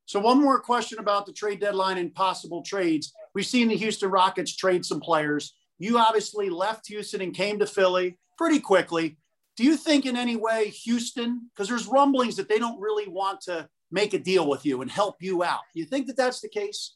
So 0.06 0.20
one 0.20 0.40
more 0.40 0.60
question 0.60 0.98
about 0.98 1.26
the 1.26 1.32
trade 1.32 1.60
deadline 1.60 1.98
and 1.98 2.14
possible 2.14 2.62
trades. 2.62 3.12
We've 3.34 3.46
seen 3.46 3.68
the 3.68 3.76
Houston 3.76 4.10
Rockets 4.10 4.56
trade 4.56 4.84
some 4.84 5.00
players. 5.00 5.54
You 5.78 5.98
obviously 5.98 6.48
left 6.48 6.88
Houston 6.88 7.20
and 7.20 7.34
came 7.34 7.58
to 7.58 7.66
Philly 7.66 8.18
pretty 8.38 8.60
quickly. 8.60 9.18
Do 9.56 9.64
you 9.64 9.76
think 9.76 10.06
in 10.06 10.16
any 10.16 10.36
way 10.36 10.68
Houston, 10.68 11.50
because 11.54 11.68
there's 11.68 11.86
rumblings 11.86 12.36
that 12.36 12.48
they 12.48 12.58
don't 12.58 12.80
really 12.80 13.08
want 13.08 13.40
to 13.42 13.68
make 13.90 14.14
a 14.14 14.18
deal 14.18 14.48
with 14.48 14.66
you 14.66 14.82
and 14.82 14.90
help 14.90 15.22
you 15.22 15.42
out. 15.42 15.60
You 15.74 15.84
think 15.84 16.06
that 16.06 16.16
that's 16.16 16.40
the 16.40 16.48
case? 16.48 16.94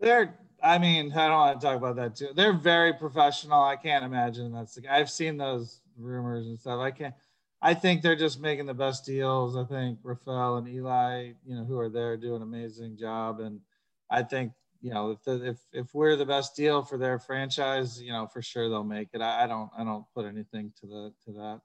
There, 0.00 0.38
I 0.62 0.78
mean, 0.78 1.12
I 1.12 1.28
don't 1.28 1.38
want 1.38 1.60
to 1.60 1.66
talk 1.66 1.76
about 1.76 1.96
that 1.96 2.16
too. 2.16 2.28
They're 2.34 2.52
very 2.52 2.92
professional. 2.92 3.62
I 3.62 3.76
can't 3.76 4.04
imagine 4.04 4.52
that's 4.52 4.74
the. 4.74 4.92
I've 4.92 5.10
seen 5.10 5.36
those 5.36 5.80
rumors 5.98 6.46
and 6.46 6.58
stuff. 6.58 6.80
I 6.80 6.90
can't. 6.90 7.14
I 7.64 7.74
think 7.74 8.02
they're 8.02 8.16
just 8.16 8.40
making 8.40 8.66
the 8.66 8.74
best 8.74 9.06
deals. 9.06 9.56
I 9.56 9.62
think 9.64 10.00
Rafael 10.02 10.56
and 10.56 10.68
Eli, 10.68 11.32
you 11.46 11.54
know, 11.54 11.64
who 11.64 11.78
are 11.78 11.88
there, 11.88 12.16
do 12.16 12.34
an 12.34 12.42
amazing 12.42 12.96
job, 12.96 13.38
and 13.38 13.60
I 14.10 14.24
think 14.24 14.52
you 14.80 14.92
know 14.92 15.12
if 15.12 15.22
the, 15.22 15.46
if 15.46 15.58
if 15.72 15.94
we're 15.94 16.16
the 16.16 16.26
best 16.26 16.56
deal 16.56 16.82
for 16.82 16.98
their 16.98 17.20
franchise, 17.20 18.02
you 18.02 18.12
know, 18.12 18.26
for 18.26 18.42
sure 18.42 18.68
they'll 18.68 18.82
make 18.82 19.10
it. 19.12 19.20
I, 19.20 19.44
I 19.44 19.46
don't 19.46 19.70
I 19.78 19.84
don't 19.84 20.04
put 20.12 20.26
anything 20.26 20.72
to 20.80 20.86
the 20.86 21.14
to 21.24 21.32
that. 21.38 21.60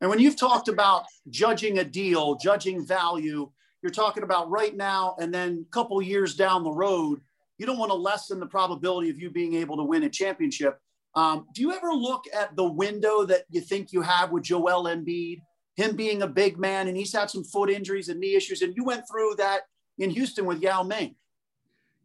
And 0.00 0.10
when 0.10 0.18
you've 0.18 0.36
talked 0.36 0.68
about 0.68 1.04
judging 1.30 1.78
a 1.78 1.84
deal, 1.84 2.34
judging 2.34 2.84
value, 2.84 3.50
you're 3.82 3.92
talking 3.92 4.24
about 4.24 4.50
right 4.50 4.76
now 4.76 5.14
and 5.20 5.32
then 5.32 5.64
a 5.66 5.70
couple 5.70 6.02
years 6.02 6.34
down 6.34 6.64
the 6.64 6.72
road. 6.72 7.20
You 7.58 7.66
don't 7.66 7.78
want 7.78 7.92
to 7.92 7.96
lessen 7.96 8.40
the 8.40 8.46
probability 8.46 9.10
of 9.10 9.18
you 9.18 9.30
being 9.30 9.54
able 9.54 9.76
to 9.76 9.84
win 9.84 10.02
a 10.02 10.10
championship. 10.10 10.80
Um, 11.16 11.46
do 11.54 11.62
you 11.62 11.72
ever 11.72 11.92
look 11.92 12.24
at 12.34 12.56
the 12.56 12.64
window 12.64 13.24
that 13.24 13.44
you 13.48 13.60
think 13.60 13.92
you 13.92 14.02
have 14.02 14.32
with 14.32 14.44
Joel 14.44 14.84
Embiid, 14.84 15.40
him 15.76 15.96
being 15.96 16.22
a 16.22 16.26
big 16.26 16.58
man, 16.58 16.88
and 16.88 16.96
he's 16.96 17.12
had 17.12 17.30
some 17.30 17.44
foot 17.44 17.70
injuries 17.70 18.08
and 18.08 18.18
knee 18.18 18.34
issues, 18.34 18.62
and 18.62 18.74
you 18.76 18.84
went 18.84 19.08
through 19.08 19.34
that 19.38 19.62
in 19.98 20.10
Houston 20.10 20.44
with 20.44 20.60
Yao 20.60 20.82
Ming? 20.82 21.14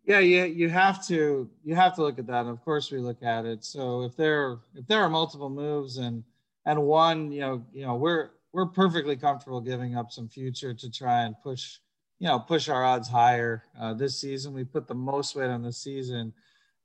Yeah, 0.05 0.19
yeah, 0.19 0.45
you 0.45 0.69
have 0.69 1.05
to 1.07 1.49
you 1.63 1.75
have 1.75 1.95
to 1.95 2.01
look 2.01 2.17
at 2.17 2.27
that. 2.27 2.41
And 2.41 2.49
of 2.49 2.63
course, 2.63 2.91
we 2.91 2.97
look 2.97 3.21
at 3.21 3.45
it. 3.45 3.63
So 3.63 4.03
if 4.03 4.15
there 4.15 4.57
if 4.75 4.87
there 4.87 5.01
are 5.01 5.09
multiple 5.09 5.49
moves 5.49 5.97
and 5.97 6.23
and 6.65 6.81
one, 6.81 7.31
you 7.31 7.41
know, 7.41 7.65
you 7.71 7.85
know, 7.85 7.95
we're 7.95 8.31
we're 8.51 8.65
perfectly 8.65 9.15
comfortable 9.15 9.61
giving 9.61 9.95
up 9.95 10.11
some 10.11 10.27
future 10.27 10.73
to 10.73 10.89
try 10.89 11.23
and 11.23 11.35
push, 11.43 11.77
you 12.17 12.27
know, 12.27 12.39
push 12.39 12.69
our 12.69 12.83
odds 12.83 13.07
higher. 13.07 13.63
Uh, 13.79 13.93
this 13.93 14.19
season, 14.19 14.53
we 14.53 14.63
put 14.63 14.87
the 14.87 14.95
most 14.95 15.35
weight 15.35 15.49
on 15.49 15.61
the 15.61 15.71
season, 15.71 16.33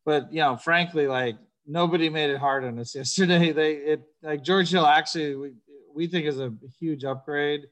but 0.04 0.30
you 0.30 0.40
know, 0.40 0.56
frankly, 0.56 1.06
like 1.06 1.36
nobody 1.66 2.08
made 2.08 2.30
it 2.30 2.38
hard 2.38 2.64
on 2.64 2.78
us 2.78 2.94
yesterday. 2.94 3.52
They 3.52 3.72
it 3.74 4.02
like 4.22 4.42
George 4.42 4.70
Hill 4.70 4.86
actually 4.86 5.34
we, 5.34 5.52
we 5.94 6.06
think 6.06 6.26
is 6.26 6.40
a 6.40 6.52
huge 6.78 7.04
upgrade. 7.04 7.66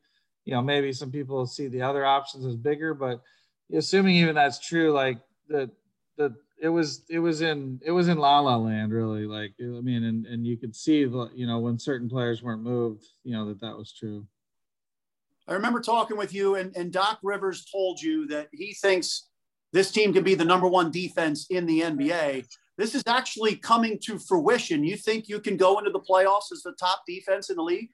You 0.44 0.54
know, 0.54 0.62
maybe 0.62 0.92
some 0.92 1.12
people 1.12 1.46
see 1.46 1.68
the 1.68 1.82
other 1.82 2.04
options 2.04 2.44
as 2.44 2.56
bigger, 2.56 2.94
but 2.94 3.22
assuming 3.72 4.16
even 4.16 4.34
that's 4.34 4.58
true, 4.58 4.92
like 4.92 5.18
the 5.48 5.70
the 6.16 6.34
it 6.62 6.68
was 6.68 7.02
it 7.10 7.18
was 7.18 7.42
in 7.42 7.80
it 7.84 7.90
was 7.90 8.08
in 8.08 8.16
la 8.16 8.38
la 8.38 8.56
land 8.56 8.92
really 8.92 9.26
like 9.26 9.52
i 9.60 9.64
mean 9.64 10.04
and 10.04 10.26
and 10.26 10.46
you 10.46 10.56
could 10.56 10.74
see 10.74 11.00
you 11.00 11.46
know 11.46 11.58
when 11.58 11.78
certain 11.78 12.08
players 12.08 12.42
weren't 12.42 12.62
moved 12.62 13.04
you 13.24 13.34
know 13.34 13.46
that 13.48 13.60
that 13.60 13.76
was 13.76 13.92
true 13.92 14.24
i 15.48 15.52
remember 15.52 15.80
talking 15.80 16.16
with 16.16 16.32
you 16.32 16.54
and, 16.54 16.74
and 16.76 16.92
doc 16.92 17.18
rivers 17.22 17.64
told 17.64 18.00
you 18.00 18.26
that 18.28 18.48
he 18.52 18.72
thinks 18.74 19.28
this 19.72 19.90
team 19.90 20.12
can 20.12 20.22
be 20.22 20.36
the 20.36 20.44
number 20.44 20.68
one 20.68 20.90
defense 20.90 21.46
in 21.50 21.66
the 21.66 21.80
nba 21.80 22.46
this 22.78 22.94
is 22.94 23.02
actually 23.06 23.56
coming 23.56 23.98
to 24.04 24.18
fruition. 24.18 24.84
You 24.84 24.96
think 24.96 25.28
you 25.28 25.40
can 25.40 25.56
go 25.56 25.78
into 25.78 25.90
the 25.90 26.00
playoffs 26.00 26.52
as 26.52 26.62
the 26.62 26.72
top 26.72 27.02
defense 27.06 27.50
in 27.50 27.56
the 27.56 27.62
league? 27.62 27.90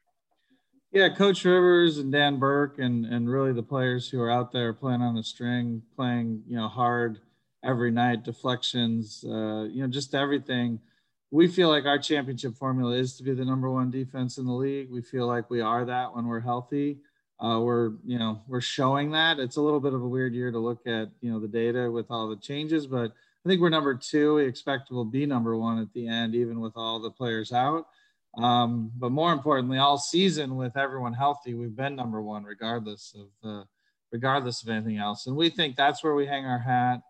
Yeah, 0.93 1.11
Coach 1.15 1.45
Rivers 1.45 1.99
and 1.99 2.11
Dan 2.11 2.39
Burke 2.39 2.79
and 2.79 3.05
and 3.05 3.29
really 3.29 3.53
the 3.53 3.63
players 3.63 4.09
who 4.09 4.21
are 4.21 4.31
out 4.31 4.53
there 4.53 4.73
playing 4.73 5.03
on 5.03 5.15
the 5.15 5.23
string, 5.23 5.83
playing 5.97 6.43
you 6.47 6.57
know 6.57 6.69
hard 6.69 7.21
every 7.63 7.91
night, 7.91 8.25
deflections, 8.25 9.23
uh, 9.27 9.65
you 9.65 9.83
know 9.83 9.89
just 9.89 10.15
everything. 10.15 10.81
We 11.31 11.47
feel 11.47 11.69
like 11.69 11.85
our 11.85 11.99
championship 11.99 12.55
formula 12.55 12.97
is 12.97 13.19
to 13.19 13.23
be 13.23 13.35
the 13.35 13.45
number 13.45 13.71
one 13.71 13.91
defense 13.91 14.39
in 14.39 14.47
the 14.47 14.53
league. 14.53 14.91
We 14.91 15.03
feel 15.03 15.27
like 15.27 15.51
we 15.51 15.61
are 15.61 15.85
that 15.85 16.15
when 16.15 16.27
we're 16.27 16.41
healthy. 16.41 17.01
Uh, 17.39 17.61
we're 17.61 17.93
you 18.07 18.19
know 18.19 18.41
we're 18.49 18.63
showing 18.63 19.11
that. 19.11 19.39
It's 19.39 19.57
a 19.57 19.61
little 19.61 19.81
bit 19.81 19.93
of 19.93 20.03
a 20.03 20.09
weird 20.09 20.33
year 20.33 20.51
to 20.51 20.59
look 20.59 20.87
at 20.87 21.11
you 21.21 21.31
know 21.31 21.39
the 21.39 21.49
data 21.49 21.91
with 21.91 22.07
all 22.09 22.29
the 22.29 22.37
changes, 22.37 22.87
but 22.87 23.13
I 23.45 23.49
think 23.49 23.61
we're 23.61 23.69
number 23.69 23.95
two. 23.95 24.35
We 24.35 24.45
expect 24.45 24.91
we'll 24.91 25.05
be 25.05 25.27
number 25.27 25.57
one 25.57 25.79
at 25.79 25.93
the 25.93 26.09
end, 26.09 26.35
even 26.35 26.61
with 26.61 26.73
all 26.77 27.01
the 27.01 27.11
players 27.11 27.53
out. 27.53 27.87
Um, 28.37 28.93
but 28.97 29.11
more 29.11 29.33
importantly, 29.33 29.79
all 29.79 29.99
season 29.99 30.57
with 30.57 30.77
everyone 30.77 31.15
healthy, 31.15 31.55
we've 31.55 31.75
been 31.75 31.97
number 31.97 32.21
one 32.21 32.45
regardless 32.45 33.15
of 33.43 33.67
regardless 34.13 34.63
of 34.63 34.69
anything 34.69 34.97
else. 34.99 35.27
And 35.27 35.37
we 35.37 35.51
think 35.51 35.77
that's 35.77 36.03
where 36.03 36.15
we 36.15 36.27
hang 36.27 36.47
our 36.47 36.59
hat. 36.59 37.01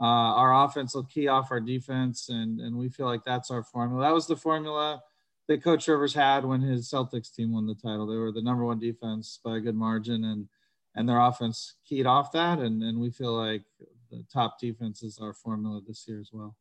Uh, 0.00 0.04
our 0.04 0.64
offense 0.64 0.94
will 0.94 1.04
key 1.04 1.28
off 1.28 1.50
our 1.50 1.60
defense, 1.60 2.28
and 2.28 2.60
and 2.60 2.76
we 2.76 2.88
feel 2.90 3.06
like 3.06 3.24
that's 3.24 3.50
our 3.50 3.62
formula. 3.62 4.02
That 4.02 4.14
was 4.14 4.26
the 4.26 4.36
formula 4.36 5.02
that 5.48 5.64
Coach 5.64 5.88
Rivers 5.88 6.12
had 6.12 6.44
when 6.44 6.60
his 6.60 6.90
Celtics 6.90 7.34
team 7.34 7.52
won 7.52 7.66
the 7.66 7.74
title. 7.74 8.06
They 8.06 8.16
were 8.16 8.32
the 8.32 8.42
number 8.42 8.64
one 8.64 8.78
defense 8.78 9.40
by 9.42 9.56
a 9.56 9.60
good 9.60 9.74
margin, 9.74 10.24
and 10.24 10.48
and 10.94 11.08
their 11.08 11.20
offense 11.20 11.76
keyed 11.86 12.06
off 12.06 12.32
that. 12.32 12.58
And 12.58 12.82
and 12.82 13.00
we 13.00 13.10
feel 13.10 13.32
like 13.32 13.62
the 14.10 14.24
top 14.32 14.58
defense 14.60 15.02
is 15.02 15.18
our 15.20 15.32
formula 15.32 15.80
this 15.86 16.04
year 16.06 16.20
as 16.20 16.30
well. 16.32 16.56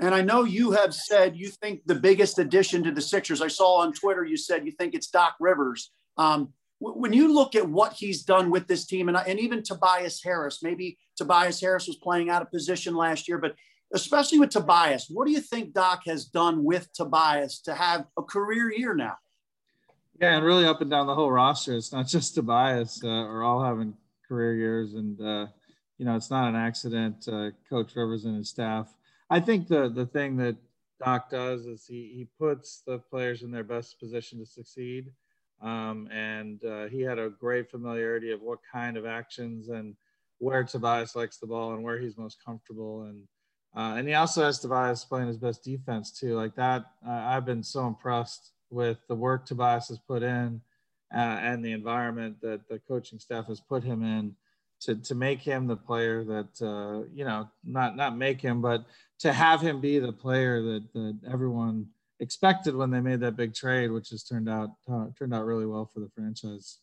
And 0.00 0.14
I 0.14 0.22
know 0.22 0.44
you 0.44 0.70
have 0.72 0.94
said 0.94 1.36
you 1.36 1.48
think 1.48 1.82
the 1.86 1.94
biggest 1.94 2.38
addition 2.38 2.84
to 2.84 2.92
the 2.92 3.00
Sixers. 3.00 3.42
I 3.42 3.48
saw 3.48 3.78
on 3.80 3.92
Twitter 3.92 4.24
you 4.24 4.36
said 4.36 4.64
you 4.64 4.72
think 4.72 4.94
it's 4.94 5.08
Doc 5.08 5.34
Rivers. 5.40 5.90
Um, 6.16 6.52
when 6.80 7.12
you 7.12 7.34
look 7.34 7.56
at 7.56 7.68
what 7.68 7.94
he's 7.94 8.22
done 8.22 8.50
with 8.50 8.68
this 8.68 8.86
team, 8.86 9.08
and, 9.08 9.18
and 9.18 9.40
even 9.40 9.64
Tobias 9.64 10.22
Harris, 10.22 10.62
maybe 10.62 10.96
Tobias 11.16 11.60
Harris 11.60 11.88
was 11.88 11.96
playing 11.96 12.30
out 12.30 12.40
of 12.40 12.52
position 12.52 12.94
last 12.94 13.26
year, 13.26 13.38
but 13.38 13.56
especially 13.92 14.38
with 14.38 14.50
Tobias, 14.50 15.06
what 15.10 15.26
do 15.26 15.32
you 15.32 15.40
think 15.40 15.72
Doc 15.72 16.02
has 16.06 16.26
done 16.26 16.62
with 16.62 16.92
Tobias 16.92 17.60
to 17.62 17.74
have 17.74 18.04
a 18.16 18.22
career 18.22 18.72
year 18.72 18.94
now? 18.94 19.16
Yeah, 20.20 20.36
and 20.36 20.44
really 20.44 20.66
up 20.66 20.80
and 20.80 20.90
down 20.90 21.08
the 21.08 21.14
whole 21.14 21.30
roster. 21.30 21.74
It's 21.74 21.92
not 21.92 22.06
just 22.06 22.34
Tobias, 22.34 23.02
uh, 23.02 23.08
are 23.08 23.42
all 23.42 23.62
having 23.62 23.94
career 24.28 24.54
years, 24.54 24.94
and 24.94 25.20
uh, 25.20 25.46
you 25.98 26.04
know, 26.04 26.16
it's 26.16 26.30
not 26.30 26.48
an 26.48 26.56
accident. 26.56 27.28
Uh, 27.30 27.50
Coach 27.68 27.94
Rivers 27.96 28.24
and 28.24 28.36
his 28.36 28.48
staff. 28.48 28.94
I 29.30 29.40
think 29.40 29.68
the 29.68 29.88
the 29.88 30.06
thing 30.06 30.36
that 30.38 30.56
Doc 31.04 31.30
does 31.30 31.66
is 31.66 31.86
he 31.86 32.12
he 32.14 32.28
puts 32.38 32.82
the 32.86 32.98
players 32.98 33.42
in 33.42 33.50
their 33.50 33.64
best 33.64 33.98
position 33.98 34.38
to 34.38 34.46
succeed, 34.46 35.12
um, 35.60 36.08
and 36.10 36.64
uh, 36.64 36.86
he 36.86 37.02
had 37.02 37.18
a 37.18 37.28
great 37.28 37.70
familiarity 37.70 38.32
of 38.32 38.40
what 38.40 38.60
kind 38.72 38.96
of 38.96 39.04
actions 39.04 39.68
and 39.68 39.94
where 40.38 40.64
Tobias 40.64 41.16
likes 41.16 41.38
the 41.38 41.46
ball 41.46 41.74
and 41.74 41.82
where 41.82 41.98
he's 41.98 42.16
most 42.16 42.38
comfortable, 42.44 43.02
and 43.02 43.22
uh, 43.76 43.98
and 43.98 44.08
he 44.08 44.14
also 44.14 44.44
has 44.44 44.58
Tobias 44.58 45.04
playing 45.04 45.28
his 45.28 45.36
best 45.36 45.62
defense 45.62 46.10
too. 46.10 46.34
Like 46.34 46.54
that, 46.54 46.84
I've 47.06 47.44
been 47.44 47.62
so 47.62 47.86
impressed 47.86 48.52
with 48.70 48.98
the 49.08 49.14
work 49.14 49.46
Tobias 49.46 49.88
has 49.88 49.98
put 49.98 50.22
in 50.22 50.60
uh, 51.14 51.18
and 51.18 51.64
the 51.64 51.72
environment 51.72 52.40
that 52.42 52.68
the 52.68 52.78
coaching 52.86 53.18
staff 53.18 53.46
has 53.46 53.60
put 53.60 53.82
him 53.82 54.02
in 54.02 54.34
to 54.80 54.94
to 54.96 55.14
make 55.14 55.40
him 55.40 55.66
the 55.66 55.76
player 55.76 56.24
that 56.24 56.62
uh, 56.62 57.06
you 57.12 57.24
know 57.24 57.48
not 57.64 57.96
not 57.96 58.16
make 58.16 58.40
him 58.40 58.60
but 58.60 58.84
to 59.18 59.32
have 59.32 59.60
him 59.60 59.80
be 59.80 59.98
the 59.98 60.12
player 60.12 60.62
that 60.62 60.92
that 60.92 61.18
everyone 61.30 61.86
expected 62.20 62.74
when 62.74 62.90
they 62.90 63.00
made 63.00 63.20
that 63.20 63.36
big 63.36 63.54
trade 63.54 63.90
which 63.90 64.10
has 64.10 64.22
turned 64.22 64.48
out 64.48 64.70
uh, 64.90 65.06
turned 65.18 65.34
out 65.34 65.44
really 65.44 65.66
well 65.66 65.86
for 65.86 66.00
the 66.00 66.08
franchise. 66.14 66.78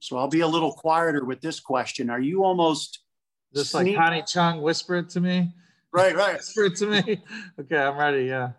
So 0.00 0.18
i'll 0.18 0.28
be 0.28 0.40
a 0.40 0.46
little 0.46 0.72
quieter 0.72 1.24
with 1.24 1.40
this 1.40 1.60
question. 1.60 2.10
Are 2.10 2.20
you 2.20 2.44
almost 2.44 3.00
just 3.54 3.72
like 3.72 3.94
Connie 3.94 4.22
Chung 4.26 4.60
whisper 4.60 4.96
it 4.96 5.08
to 5.10 5.20
me? 5.20 5.52
Right 5.92 6.14
right. 6.14 6.36
Whisper 6.36 6.64
it 6.64 6.76
to 6.76 6.86
me? 6.86 7.22
Okay 7.60 7.78
i'm 7.78 7.96
ready 7.96 8.24
yeah. 8.24 8.50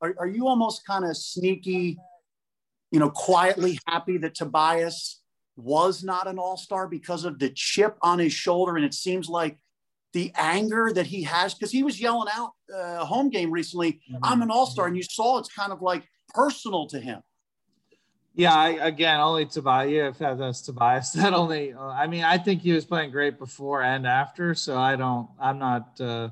Are, 0.00 0.14
are 0.18 0.26
you 0.26 0.48
almost 0.48 0.84
kind 0.84 1.04
of 1.04 1.16
sneaky 1.16 1.98
you 2.90 2.98
know 2.98 3.10
quietly 3.10 3.78
happy 3.86 4.18
that 4.18 4.34
tobias 4.34 5.21
was 5.56 6.02
not 6.02 6.26
an 6.26 6.38
all 6.38 6.56
star 6.56 6.88
because 6.88 7.24
of 7.24 7.38
the 7.38 7.50
chip 7.50 7.96
on 8.02 8.18
his 8.18 8.32
shoulder. 8.32 8.76
And 8.76 8.84
it 8.84 8.94
seems 8.94 9.28
like 9.28 9.58
the 10.12 10.32
anger 10.36 10.92
that 10.94 11.06
he 11.06 11.22
has, 11.22 11.54
because 11.54 11.70
he 11.70 11.82
was 11.82 12.00
yelling 12.00 12.28
out 12.34 12.52
uh, 12.72 13.00
a 13.00 13.04
home 13.04 13.30
game 13.30 13.50
recently, 13.50 13.92
mm-hmm. 13.92 14.16
I'm 14.22 14.42
an 14.42 14.50
all 14.50 14.66
star. 14.66 14.86
And 14.86 14.96
you 14.96 15.02
saw 15.02 15.38
it's 15.38 15.52
kind 15.52 15.72
of 15.72 15.82
like 15.82 16.06
personal 16.34 16.86
to 16.88 17.00
him. 17.00 17.22
Yeah, 18.34 18.54
I, 18.54 18.68
again, 18.86 19.20
only 19.20 19.44
Tobias. 19.44 19.90
Yeah, 19.90 20.08
if 20.08 20.18
that's 20.18 20.62
Tobias, 20.62 21.12
that 21.12 21.34
only. 21.34 21.74
Uh, 21.74 21.88
I 21.88 22.06
mean, 22.06 22.24
I 22.24 22.38
think 22.38 22.62
he 22.62 22.72
was 22.72 22.84
playing 22.84 23.10
great 23.10 23.38
before 23.38 23.82
and 23.82 24.06
after. 24.06 24.54
So 24.54 24.78
I 24.78 24.96
don't. 24.96 25.28
I'm 25.38 25.58
not. 25.58 26.00
Uh, 26.00 26.30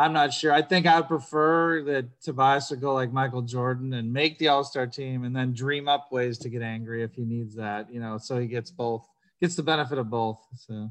I'm 0.00 0.14
not 0.14 0.32
sure. 0.32 0.50
I 0.50 0.62
think 0.62 0.86
I 0.86 0.98
would 0.98 1.08
prefer 1.08 1.82
that 1.82 2.22
Tobias 2.22 2.70
would 2.70 2.80
go 2.80 2.94
like 2.94 3.12
Michael 3.12 3.42
Jordan 3.42 3.92
and 3.92 4.10
make 4.10 4.38
the 4.38 4.48
All 4.48 4.64
Star 4.64 4.86
team, 4.86 5.24
and 5.24 5.36
then 5.36 5.52
dream 5.52 5.88
up 5.88 6.10
ways 6.10 6.38
to 6.38 6.48
get 6.48 6.62
angry 6.62 7.02
if 7.02 7.12
he 7.14 7.26
needs 7.26 7.54
that. 7.56 7.92
You 7.92 8.00
know, 8.00 8.16
so 8.16 8.38
he 8.38 8.46
gets 8.46 8.70
both, 8.70 9.06
gets 9.42 9.56
the 9.56 9.62
benefit 9.62 9.98
of 9.98 10.08
both. 10.08 10.38
So. 10.56 10.90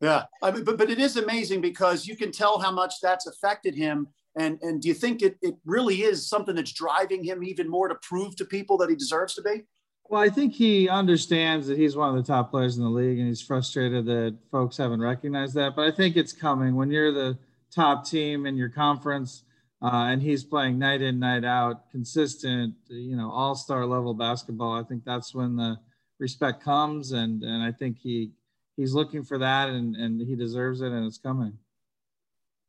Yeah, 0.00 0.24
I 0.42 0.52
mean, 0.52 0.64
but 0.64 0.78
but 0.78 0.88
it 0.88 0.98
is 0.98 1.18
amazing 1.18 1.60
because 1.60 2.06
you 2.06 2.16
can 2.16 2.32
tell 2.32 2.58
how 2.58 2.70
much 2.70 2.94
that's 3.02 3.26
affected 3.26 3.74
him. 3.74 4.08
And 4.36 4.58
and 4.62 4.80
do 4.80 4.88
you 4.88 4.94
think 4.94 5.20
it 5.20 5.36
it 5.42 5.56
really 5.66 5.96
is 6.02 6.26
something 6.26 6.54
that's 6.54 6.72
driving 6.72 7.22
him 7.22 7.44
even 7.44 7.68
more 7.68 7.88
to 7.88 7.94
prove 7.96 8.36
to 8.36 8.46
people 8.46 8.78
that 8.78 8.88
he 8.88 8.96
deserves 8.96 9.34
to 9.34 9.42
be? 9.42 9.64
Well, 10.08 10.22
I 10.22 10.30
think 10.30 10.54
he 10.54 10.88
understands 10.88 11.66
that 11.66 11.76
he's 11.76 11.94
one 11.94 12.08
of 12.08 12.16
the 12.16 12.22
top 12.22 12.50
players 12.50 12.78
in 12.78 12.84
the 12.84 12.88
league, 12.88 13.18
and 13.18 13.28
he's 13.28 13.42
frustrated 13.42 14.06
that 14.06 14.34
folks 14.50 14.78
haven't 14.78 15.02
recognized 15.02 15.52
that. 15.56 15.76
But 15.76 15.86
I 15.86 15.90
think 15.90 16.16
it's 16.16 16.32
coming 16.32 16.74
when 16.74 16.90
you're 16.90 17.12
the 17.12 17.36
top 17.74 18.06
team 18.06 18.46
in 18.46 18.56
your 18.56 18.68
conference. 18.68 19.44
Uh, 19.80 20.06
and 20.10 20.20
he's 20.20 20.42
playing 20.42 20.78
night 20.78 21.02
in, 21.02 21.20
night 21.20 21.44
out, 21.44 21.88
consistent, 21.90 22.74
you 22.88 23.16
know, 23.16 23.30
all 23.30 23.54
star 23.54 23.86
level 23.86 24.12
basketball. 24.12 24.72
I 24.72 24.82
think 24.82 25.04
that's 25.04 25.34
when 25.34 25.54
the 25.54 25.78
respect 26.18 26.62
comes. 26.62 27.12
And, 27.12 27.44
and 27.44 27.62
I 27.62 27.70
think 27.70 27.98
he, 27.98 28.32
he's 28.76 28.92
looking 28.92 29.22
for 29.22 29.38
that 29.38 29.68
and, 29.68 29.94
and 29.94 30.20
he 30.20 30.34
deserves 30.34 30.80
it 30.80 30.90
and 30.90 31.06
it's 31.06 31.18
coming. 31.18 31.58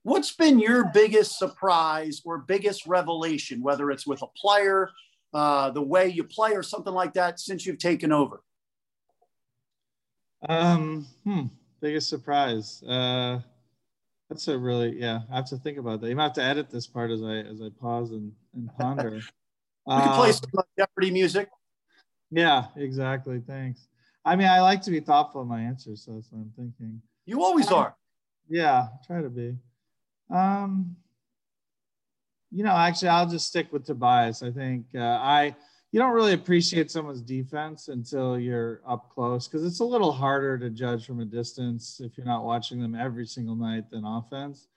What's 0.03 0.31
been 0.31 0.59
your 0.59 0.85
biggest 0.93 1.37
surprise 1.37 2.21
or 2.23 2.37
biggest 2.37 2.85
revelation, 2.85 3.61
whether 3.61 3.91
it's 3.91 4.07
with 4.07 4.21
a 4.21 4.27
player, 4.27 4.91
uh, 5.33 5.71
the 5.71 5.81
way 5.81 6.07
you 6.07 6.23
play, 6.23 6.53
or 6.53 6.63
something 6.63 6.93
like 6.93 7.13
that, 7.13 7.39
since 7.39 7.65
you've 7.65 7.79
taken 7.79 8.11
over? 8.11 8.41
Um, 10.47 11.05
hmm, 11.25 11.47
biggest 11.81 12.09
surprise. 12.09 12.81
Uh, 12.83 13.39
that's 14.29 14.47
a 14.47 14.57
really 14.57 14.99
yeah. 14.99 15.21
I 15.31 15.37
have 15.37 15.49
to 15.49 15.57
think 15.57 15.77
about 15.77 16.01
that. 16.01 16.09
You 16.09 16.15
might 16.15 16.23
have 16.23 16.33
to 16.33 16.43
edit 16.43 16.69
this 16.69 16.87
part 16.87 17.11
as 17.11 17.23
I 17.23 17.37
as 17.37 17.61
I 17.61 17.69
pause 17.79 18.11
and, 18.11 18.31
and 18.55 18.69
ponder. 18.79 19.11
we 19.11 19.21
can 19.21 20.13
play 20.13 20.29
uh, 20.29 20.33
some 20.33 20.49
Jeopardy 20.77 21.11
music. 21.11 21.49
Yeah, 22.31 22.65
exactly. 22.75 23.41
Thanks. 23.45 23.87
I 24.23 24.35
mean, 24.35 24.47
I 24.47 24.61
like 24.61 24.81
to 24.83 24.91
be 24.91 24.99
thoughtful 24.99 25.41
in 25.41 25.47
my 25.47 25.61
answers, 25.61 26.03
so 26.05 26.13
that's 26.13 26.31
what 26.31 26.41
I'm 26.41 26.53
thinking. 26.55 27.01
You 27.25 27.43
always 27.43 27.71
are. 27.71 27.95
Yeah, 28.47 28.87
try 29.07 29.21
to 29.21 29.29
be. 29.29 29.55
Um, 30.29 30.95
you 32.51 32.63
know, 32.63 32.75
actually, 32.75 33.09
I'll 33.09 33.29
just 33.29 33.47
stick 33.47 33.71
with 33.71 33.85
Tobias. 33.85 34.43
I 34.43 34.51
think 34.51 34.85
uh, 34.95 34.99
I 34.99 35.55
you 35.91 35.99
don't 35.99 36.13
really 36.13 36.33
appreciate 36.33 36.91
someone's 36.91 37.21
defense 37.21 37.87
until 37.87 38.37
you're 38.37 38.81
up 38.87 39.09
close 39.09 39.47
because 39.47 39.65
it's 39.65 39.79
a 39.79 39.85
little 39.85 40.11
harder 40.11 40.57
to 40.57 40.69
judge 40.69 41.05
from 41.05 41.19
a 41.19 41.25
distance 41.25 41.99
if 42.03 42.15
you're 42.15 42.27
not 42.27 42.43
watching 42.43 42.79
them 42.79 42.93
every 42.93 43.25
single 43.25 43.55
night 43.55 43.89
than 43.89 44.05
offense. 44.05 44.67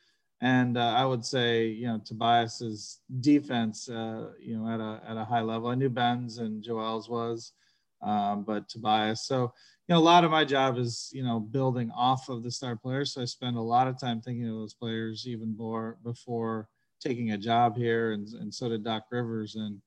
And 0.40 0.76
uh, 0.76 0.94
I 0.96 1.04
would 1.04 1.24
say, 1.24 1.66
you 1.66 1.86
know, 1.86 2.00
Tobias's 2.04 3.00
defense, 3.20 3.88
uh, 3.88 4.30
you 4.40 4.56
know, 4.56 4.68
at 4.68 4.80
a 4.80 5.00
at 5.08 5.16
a 5.16 5.24
high 5.24 5.42
level. 5.42 5.68
I 5.68 5.74
knew 5.74 5.90
Ben's 5.90 6.38
and 6.38 6.62
Joel's 6.62 7.08
was, 7.08 7.52
um, 8.00 8.42
but 8.42 8.68
Tobias. 8.68 9.24
So, 9.26 9.52
you 9.86 9.94
know, 9.94 9.98
a 9.98 10.00
lot 10.00 10.24
of 10.24 10.30
my 10.30 10.44
job 10.44 10.78
is, 10.78 11.10
you 11.12 11.22
know, 11.22 11.38
building 11.38 11.92
off 11.94 12.28
of 12.28 12.42
the 12.42 12.50
star 12.50 12.74
players. 12.74 13.12
So 13.12 13.22
I 13.22 13.26
spend 13.26 13.56
a 13.56 13.60
lot 13.60 13.86
of 13.86 14.00
time 14.00 14.20
thinking 14.20 14.48
of 14.48 14.54
those 14.54 14.74
players 14.74 15.28
even 15.28 15.56
more 15.56 15.98
before 16.02 16.68
taking 17.00 17.32
a 17.32 17.38
job 17.38 17.76
here, 17.76 18.12
and 18.12 18.26
and 18.40 18.52
so 18.52 18.68
did 18.68 18.82
Doc 18.82 19.04
Rivers 19.10 19.54
and 19.54 19.80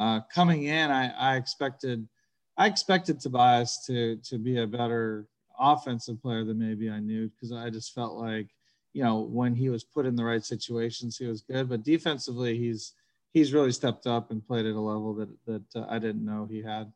uh, 0.00 0.20
coming 0.34 0.64
in, 0.64 0.90
I, 0.90 1.10
I 1.10 1.36
expected 1.36 2.08
I 2.56 2.66
expected 2.66 3.20
Tobias 3.20 3.84
to 3.86 4.16
to 4.24 4.38
be 4.38 4.58
a 4.58 4.66
better 4.66 5.28
offensive 5.58 6.22
player 6.22 6.42
than 6.42 6.58
maybe 6.58 6.90
I 6.90 7.00
knew 7.00 7.28
because 7.28 7.52
I 7.52 7.68
just 7.68 7.94
felt 7.94 8.14
like 8.14 8.48
you 8.94 9.04
know 9.04 9.20
when 9.20 9.54
he 9.54 9.68
was 9.68 9.84
put 9.84 10.06
in 10.06 10.16
the 10.16 10.24
right 10.24 10.44
situations 10.44 11.18
he 11.18 11.26
was 11.26 11.42
good, 11.42 11.68
but 11.68 11.84
defensively 11.84 12.58
he's 12.58 12.94
he's 13.34 13.52
really 13.52 13.72
stepped 13.72 14.06
up 14.06 14.30
and 14.30 14.44
played 14.44 14.64
at 14.64 14.74
a 14.74 14.80
level 14.80 15.14
that 15.16 15.28
that 15.46 15.64
uh, 15.76 15.86
I 15.90 15.98
didn't 15.98 16.24
know 16.24 16.48
he 16.50 16.62
had. 16.62 16.90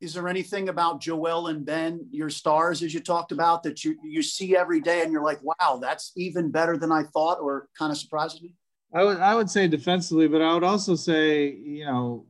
Is 0.00 0.14
there 0.14 0.28
anything 0.28 0.68
about 0.68 1.00
Joel 1.00 1.48
and 1.48 1.64
Ben, 1.64 2.06
your 2.12 2.30
stars, 2.30 2.82
as 2.84 2.94
you 2.94 3.00
talked 3.00 3.32
about, 3.32 3.64
that 3.64 3.84
you 3.84 3.96
you 4.04 4.22
see 4.22 4.56
every 4.56 4.80
day 4.80 5.02
and 5.02 5.10
you're 5.10 5.24
like, 5.24 5.40
wow, 5.42 5.80
that's 5.82 6.12
even 6.16 6.52
better 6.52 6.76
than 6.76 6.92
I 6.92 7.02
thought, 7.02 7.40
or 7.40 7.68
kind 7.76 7.90
of 7.90 7.98
surprises 7.98 8.40
me? 8.40 8.52
I 8.92 9.04
would 9.04 9.18
I 9.18 9.34
would 9.34 9.50
say 9.50 9.68
defensively, 9.68 10.28
but 10.28 10.42
I 10.42 10.54
would 10.54 10.64
also 10.64 10.94
say 10.94 11.50
you 11.50 11.84
know 11.84 12.26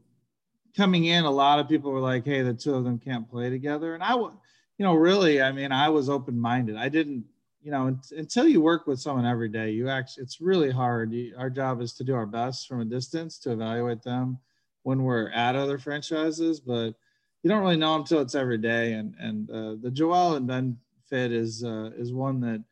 coming 0.77 1.07
in, 1.07 1.25
a 1.25 1.31
lot 1.31 1.59
of 1.59 1.69
people 1.69 1.91
were 1.91 2.01
like, 2.01 2.25
"Hey, 2.25 2.43
the 2.43 2.55
two 2.55 2.75
of 2.75 2.85
them 2.85 2.99
can't 2.99 3.29
play 3.29 3.51
together," 3.51 3.95
and 3.95 4.03
I 4.03 4.15
would 4.15 4.33
you 4.79 4.85
know 4.85 4.95
really, 4.95 5.41
I 5.43 5.53
mean, 5.53 5.73
I 5.73 5.89
was 5.89 6.09
open 6.09 6.39
minded. 6.39 6.77
I 6.77 6.89
didn't 6.89 7.25
you 7.63 7.71
know 7.71 7.99
until 8.13 8.49
you 8.49 8.61
work 8.61 8.87
with 8.87 9.01
someone 9.01 9.27
every 9.27 9.49
day, 9.49 9.71
you 9.71 9.89
actually 9.89 10.25
it's 10.25 10.41
really 10.41 10.71
hard. 10.71 11.15
Our 11.37 11.51
job 11.51 11.81
is 11.81 11.93
to 11.95 12.05
do 12.05 12.15
our 12.15 12.27
best 12.27 12.69
from 12.69 12.81
a 12.81 12.85
distance 12.85 13.39
to 13.41 13.53
evaluate 13.53 14.03
them 14.03 14.39
when 14.83 15.03
we're 15.03 15.31
at 15.31 15.57
other 15.57 15.79
franchises, 15.79 16.61
but 16.61 16.95
you 17.43 17.51
don't 17.51 17.63
really 17.63 17.77
know 17.77 17.93
them 17.93 18.03
until 18.03 18.21
it's 18.21 18.35
every 18.35 18.59
day. 18.59 18.95
And 18.95 19.15
and 19.19 19.51
uh, 19.51 19.77
the 19.83 19.91
Joel 19.91 20.37
and 20.37 20.47
Ben 20.47 20.79
fit 21.09 21.33
is 21.33 21.65
uh, 21.65 21.91
is 21.97 22.13
one 22.13 22.41
that 22.41 22.63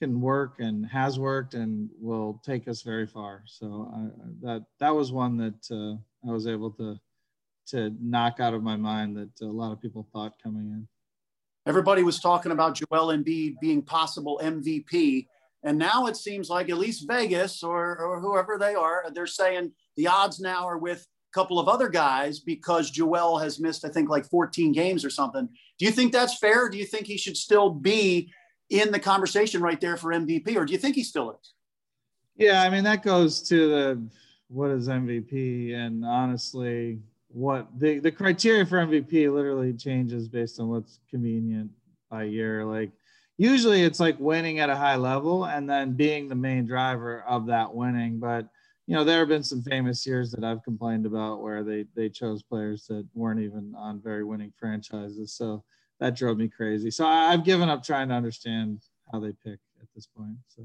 can 0.00 0.20
work 0.20 0.56
and 0.58 0.86
has 0.86 1.18
worked 1.18 1.54
and 1.54 1.88
will 1.98 2.40
take 2.44 2.68
us 2.68 2.82
very 2.82 3.06
far. 3.06 3.42
So 3.46 3.90
I, 3.94 4.46
that 4.46 4.64
that 4.80 4.94
was 4.94 5.12
one 5.12 5.36
that 5.38 5.70
uh, 5.70 6.28
I 6.28 6.32
was 6.32 6.46
able 6.46 6.70
to 6.72 6.98
to 7.68 7.94
knock 8.00 8.38
out 8.40 8.54
of 8.54 8.62
my 8.62 8.76
mind 8.76 9.16
that 9.16 9.44
a 9.44 9.50
lot 9.50 9.72
of 9.72 9.80
people 9.80 10.06
thought 10.12 10.40
coming 10.42 10.66
in. 10.66 10.86
Everybody 11.66 12.04
was 12.04 12.20
talking 12.20 12.52
about 12.52 12.76
Joel 12.76 13.08
Embiid 13.08 13.58
being 13.60 13.82
possible 13.82 14.40
MVP, 14.42 15.26
and 15.64 15.76
now 15.76 16.06
it 16.06 16.16
seems 16.16 16.48
like 16.48 16.70
at 16.70 16.78
least 16.78 17.08
Vegas 17.08 17.64
or, 17.64 17.98
or 17.98 18.20
whoever 18.20 18.56
they 18.56 18.76
are, 18.76 19.04
they're 19.12 19.26
saying 19.26 19.72
the 19.96 20.06
odds 20.06 20.38
now 20.38 20.64
are 20.64 20.78
with 20.78 21.00
a 21.00 21.34
couple 21.34 21.58
of 21.58 21.66
other 21.66 21.88
guys 21.88 22.38
because 22.38 22.88
Joel 22.88 23.38
has 23.38 23.58
missed, 23.58 23.84
I 23.84 23.88
think, 23.88 24.08
like 24.08 24.26
14 24.26 24.70
games 24.70 25.04
or 25.04 25.10
something. 25.10 25.48
Do 25.78 25.84
you 25.84 25.90
think 25.90 26.12
that's 26.12 26.38
fair? 26.38 26.68
Do 26.68 26.78
you 26.78 26.84
think 26.84 27.08
he 27.08 27.16
should 27.16 27.36
still 27.36 27.70
be 27.70 28.32
in 28.70 28.90
the 28.90 28.98
conversation 28.98 29.62
right 29.62 29.80
there 29.80 29.96
for 29.96 30.12
MVP, 30.12 30.56
or 30.56 30.64
do 30.64 30.72
you 30.72 30.78
think 30.78 30.96
he 30.96 31.04
still 31.04 31.30
is? 31.30 31.52
Yeah, 32.36 32.62
I 32.62 32.70
mean 32.70 32.84
that 32.84 33.02
goes 33.02 33.40
to 33.48 33.68
the 33.68 34.02
what 34.48 34.70
is 34.70 34.88
MVP, 34.88 35.74
and 35.74 36.04
honestly, 36.04 37.00
what 37.28 37.66
the 37.78 37.98
the 37.98 38.12
criteria 38.12 38.66
for 38.66 38.78
MVP 38.78 39.32
literally 39.32 39.72
changes 39.72 40.28
based 40.28 40.60
on 40.60 40.68
what's 40.68 41.00
convenient 41.10 41.70
by 42.10 42.24
year. 42.24 42.64
Like 42.64 42.90
usually, 43.38 43.82
it's 43.82 44.00
like 44.00 44.18
winning 44.18 44.58
at 44.58 44.70
a 44.70 44.76
high 44.76 44.96
level 44.96 45.46
and 45.46 45.68
then 45.68 45.92
being 45.92 46.28
the 46.28 46.34
main 46.34 46.66
driver 46.66 47.22
of 47.22 47.46
that 47.46 47.74
winning, 47.74 48.18
but 48.18 48.46
you 48.86 48.94
know 48.94 49.02
there 49.02 49.20
have 49.20 49.28
been 49.28 49.42
some 49.42 49.62
famous 49.62 50.06
years 50.06 50.30
that 50.32 50.44
I've 50.44 50.62
complained 50.62 51.06
about 51.06 51.42
where 51.42 51.64
they 51.64 51.86
they 51.94 52.08
chose 52.08 52.42
players 52.42 52.86
that 52.86 53.06
weren't 53.14 53.40
even 53.40 53.74
on 53.76 54.00
very 54.00 54.24
winning 54.24 54.52
franchises. 54.58 55.32
So 55.32 55.64
that 56.00 56.16
drove 56.16 56.38
me 56.38 56.48
crazy. 56.48 56.90
So 56.90 57.06
I, 57.06 57.30
have 57.30 57.44
given 57.44 57.68
up 57.68 57.82
trying 57.82 58.08
to 58.08 58.14
understand 58.14 58.80
how 59.12 59.20
they 59.20 59.32
pick 59.44 59.58
at 59.80 59.88
this 59.94 60.06
point. 60.06 60.36
So 60.48 60.64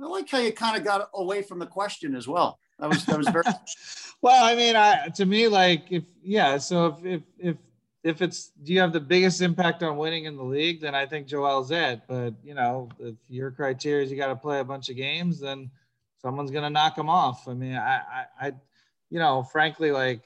I 0.00 0.06
like 0.06 0.28
how 0.28 0.38
you 0.38 0.52
kind 0.52 0.76
of 0.76 0.84
got 0.84 1.08
away 1.14 1.42
from 1.42 1.58
the 1.58 1.66
question 1.66 2.14
as 2.14 2.26
well. 2.26 2.58
That 2.78 2.88
was 2.88 3.04
that 3.06 3.18
was 3.18 3.28
very 3.28 3.44
well. 4.22 4.44
I 4.44 4.56
mean, 4.56 4.74
I 4.74 5.08
to 5.14 5.26
me 5.26 5.48
like 5.48 5.84
if 5.90 6.04
yeah. 6.22 6.58
So 6.58 6.86
if 6.86 7.04
if 7.04 7.22
if 7.38 7.56
if 8.02 8.22
it's 8.22 8.50
do 8.62 8.72
you 8.72 8.80
have 8.80 8.92
the 8.92 9.00
biggest 9.00 9.40
impact 9.40 9.82
on 9.82 9.96
winning 9.96 10.24
in 10.24 10.36
the 10.36 10.42
league, 10.42 10.80
then 10.80 10.94
I 10.94 11.06
think 11.06 11.28
Joel's 11.28 11.70
it. 11.70 12.02
But 12.08 12.34
you 12.42 12.54
know, 12.54 12.88
if 12.98 13.14
your 13.28 13.50
criteria 13.52 14.04
is 14.04 14.10
you 14.10 14.16
got 14.16 14.28
to 14.28 14.36
play 14.36 14.58
a 14.58 14.64
bunch 14.64 14.88
of 14.88 14.96
games, 14.96 15.38
then 15.38 15.70
someone's 16.20 16.50
gonna 16.50 16.70
knock 16.70 16.96
them 16.96 17.08
off. 17.08 17.46
I 17.46 17.54
mean, 17.54 17.76
I 17.76 18.00
I, 18.40 18.46
I 18.48 18.52
you 19.10 19.20
know, 19.20 19.44
frankly, 19.44 19.92
like 19.92 20.22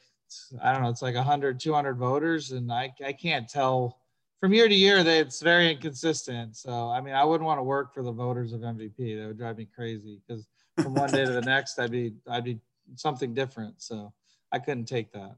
I 0.63 0.73
don't 0.73 0.83
know, 0.83 0.89
it's 0.89 1.03
like 1.03 1.15
100, 1.15 1.61
200 1.61 1.99
voters, 1.99 2.53
and 2.53 2.73
I 2.73 2.95
I 3.05 3.13
can't 3.13 3.49
tell 3.49 3.99
from 4.41 4.53
year 4.53 4.69
to 4.69 4.75
year, 4.75 5.03
they, 5.03 5.19
it's 5.19 5.41
very 5.41 5.71
inconsistent. 5.73 6.57
So, 6.57 6.91
I 6.91 7.01
mean, 7.01 7.15
I 7.15 7.25
wouldn't 7.25 7.47
want 7.47 7.59
to 7.59 7.63
work 7.63 7.95
for 7.95 8.03
the 8.03 8.13
voters 8.13 8.53
of 8.53 8.61
MVP. 8.61 9.19
That 9.19 9.29
would 9.29 9.39
drive 9.39 9.59
me 9.59 9.69
crazy 9.75 10.21
because 10.27 10.47
from 10.81 10.95
one 10.95 11.11
day 11.11 11.25
to 11.25 11.33
the 11.33 11.41
next, 11.41 11.79
I'd 11.79 11.91
be, 11.91 12.15
I'd 12.29 12.45
be 12.45 12.59
something 12.97 13.33
different. 13.35 13.81
So 13.81 14.13
I 14.53 14.59
couldn't 14.59 14.87
take 14.87 15.13
that. 15.13 15.37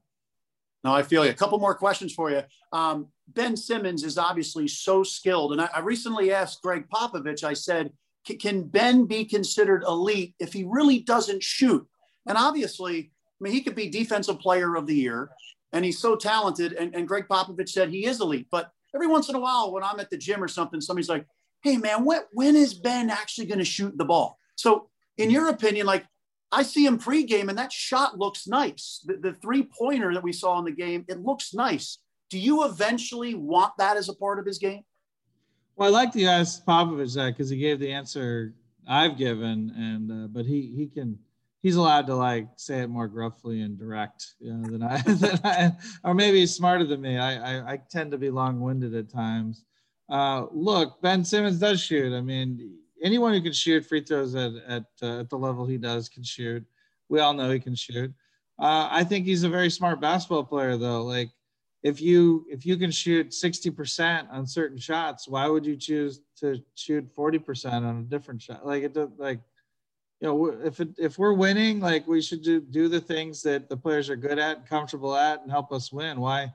No, 0.84 0.92
I 0.92 1.02
feel 1.02 1.24
you. 1.24 1.30
A 1.30 1.34
couple 1.34 1.58
more 1.58 1.74
questions 1.74 2.12
for 2.12 2.30
you. 2.30 2.42
Um, 2.72 3.08
ben 3.28 3.56
Simmons 3.56 4.04
is 4.04 4.16
obviously 4.16 4.68
so 4.68 5.02
skilled. 5.02 5.52
And 5.52 5.60
I, 5.60 5.68
I 5.74 5.80
recently 5.80 6.32
asked 6.32 6.62
Gregg 6.62 6.88
Popovich, 6.88 7.44
I 7.44 7.54
said, 7.54 7.92
can 8.24 8.64
Ben 8.64 9.06
be 9.06 9.24
considered 9.24 9.84
elite 9.84 10.34
if 10.38 10.52
he 10.52 10.64
really 10.64 10.98
doesn't 11.00 11.42
shoot? 11.42 11.86
And 12.26 12.36
obviously, 12.36 13.10
I 13.40 13.40
mean, 13.40 13.52
he 13.52 13.62
could 13.62 13.74
be 13.74 13.88
defensive 13.88 14.38
player 14.38 14.76
of 14.76 14.86
the 14.86 14.94
year 14.94 15.30
and 15.72 15.84
he's 15.84 15.98
so 15.98 16.16
talented. 16.16 16.74
And, 16.74 16.94
and 16.94 17.08
Gregg 17.08 17.26
Popovich 17.28 17.70
said 17.70 17.90
he 17.90 18.06
is 18.06 18.20
elite, 18.20 18.46
but 18.50 18.70
every 18.94 19.06
once 19.06 19.28
in 19.28 19.34
a 19.34 19.40
while 19.40 19.72
when 19.72 19.82
I'm 19.82 20.00
at 20.00 20.10
the 20.10 20.16
gym 20.16 20.42
or 20.42 20.48
something, 20.48 20.80
somebody's 20.80 21.08
like, 21.08 21.26
hey 21.62 21.76
man, 21.76 22.04
when, 22.04 22.22
when 22.32 22.56
is 22.56 22.74
Ben 22.74 23.10
actually 23.10 23.46
going 23.46 23.58
to 23.58 23.64
shoot 23.64 23.96
the 23.96 24.04
ball? 24.04 24.38
So 24.56 24.88
in 25.16 25.30
your 25.30 25.48
opinion, 25.48 25.86
like 25.86 26.06
I 26.50 26.62
see 26.62 26.86
him 26.86 26.98
pregame 26.98 27.48
and 27.48 27.58
that 27.58 27.72
shot 27.72 28.18
looks 28.18 28.46
nice. 28.46 29.04
The, 29.04 29.16
the 29.16 29.32
three 29.34 29.68
pointer 29.78 30.14
that 30.14 30.22
we 30.22 30.32
saw 30.32 30.58
in 30.58 30.64
the 30.64 30.72
game, 30.72 31.04
it 31.08 31.20
looks 31.20 31.52
nice. 31.52 31.98
Do 32.30 32.38
you 32.38 32.64
eventually 32.64 33.34
want 33.34 33.72
that 33.78 33.96
as 33.96 34.08
a 34.08 34.14
part 34.14 34.38
of 34.38 34.46
his 34.46 34.58
game? 34.58 34.82
Well, 35.76 35.88
I 35.88 35.92
like 35.92 36.12
to 36.12 36.24
ask 36.24 36.64
Popovich 36.64 37.14
that 37.14 37.36
because 37.36 37.50
he 37.50 37.56
gave 37.56 37.78
the 37.78 37.92
answer 37.92 38.54
I've 38.88 39.16
given, 39.16 39.72
and 39.76 40.10
uh, 40.10 40.26
but 40.28 40.44
he 40.44 40.72
he 40.74 40.86
can 40.86 41.18
he's 41.62 41.76
allowed 41.76 42.06
to 42.06 42.14
like 42.14 42.48
say 42.56 42.80
it 42.80 42.88
more 42.88 43.08
gruffly 43.08 43.62
and 43.62 43.78
direct 43.78 44.34
you 44.40 44.52
know, 44.52 44.70
than, 44.70 44.82
I, 44.82 45.02
than 45.06 45.40
I, 45.44 45.72
or 46.04 46.14
maybe 46.14 46.40
he's 46.40 46.54
smarter 46.54 46.84
than 46.84 47.00
me. 47.00 47.18
I, 47.18 47.58
I, 47.58 47.72
I 47.72 47.80
tend 47.90 48.12
to 48.12 48.18
be 48.18 48.30
long-winded 48.30 48.94
at 48.94 49.10
times. 49.10 49.64
Uh, 50.08 50.46
look, 50.52 51.02
Ben 51.02 51.24
Simmons 51.24 51.58
does 51.58 51.80
shoot. 51.80 52.16
I 52.16 52.20
mean, 52.20 52.78
anyone 53.02 53.32
who 53.34 53.42
can 53.42 53.52
shoot 53.52 53.84
free 53.84 54.02
throws 54.02 54.34
at 54.34 54.52
at, 54.66 54.84
uh, 55.02 55.20
at 55.20 55.30
the 55.30 55.38
level 55.38 55.66
he 55.66 55.78
does 55.78 56.08
can 56.08 56.22
shoot. 56.22 56.64
We 57.08 57.20
all 57.20 57.34
know 57.34 57.50
he 57.50 57.60
can 57.60 57.74
shoot. 57.74 58.12
Uh, 58.58 58.88
I 58.90 59.04
think 59.04 59.24
he's 59.24 59.44
a 59.44 59.48
very 59.48 59.70
smart 59.70 60.00
basketball 60.00 60.44
player, 60.44 60.76
though. 60.76 61.04
Like, 61.04 61.30
if 61.82 62.00
you 62.00 62.44
if 62.48 62.66
you 62.66 62.76
can 62.76 62.90
shoot 62.90 63.30
60% 63.30 64.32
on 64.32 64.46
certain 64.46 64.78
shots, 64.78 65.28
why 65.28 65.46
would 65.46 65.64
you 65.64 65.76
choose 65.76 66.20
to 66.38 66.60
shoot 66.74 67.14
40% 67.14 67.72
on 67.72 67.98
a 67.98 68.02
different 68.02 68.42
shot? 68.42 68.66
Like, 68.66 68.82
it 68.82 68.94
does 68.94 69.10
like 69.16 69.40
you 70.20 70.26
know, 70.26 70.46
if 70.64 70.80
it, 70.80 70.88
if 70.98 71.18
we're 71.18 71.32
winning, 71.32 71.78
like 71.78 72.06
we 72.08 72.20
should 72.20 72.42
do 72.42 72.60
do 72.60 72.88
the 72.88 73.00
things 73.00 73.40
that 73.42 73.68
the 73.68 73.76
players 73.76 74.10
are 74.10 74.16
good 74.16 74.38
at, 74.38 74.58
and 74.58 74.68
comfortable 74.68 75.14
at, 75.14 75.42
and 75.42 75.50
help 75.50 75.72
us 75.72 75.92
win. 75.92 76.20
Why, 76.20 76.52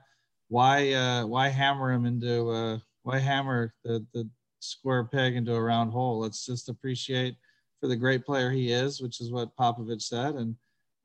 why, 0.48 0.92
uh, 0.92 1.26
why 1.26 1.48
hammer 1.48 1.92
them 1.92 2.04
into 2.04 2.50
uh, 2.50 2.78
why 3.04 3.18
hammer 3.18 3.74
the 3.82 4.04
the 4.12 4.28
square 4.60 5.04
peg 5.04 5.34
into 5.34 5.54
a 5.54 5.62
round 5.62 5.92
hole? 5.92 6.20
Let's 6.20 6.44
just 6.44 6.68
appreciate 6.68 7.36
for 7.80 7.86
the 7.86 7.96
great 7.96 8.26
player 8.26 8.50
he 8.50 8.70
is, 8.70 9.00
which 9.00 9.20
is 9.20 9.32
what 9.32 9.56
Popovich 9.56 10.02
said, 10.02 10.34
and 10.34 10.56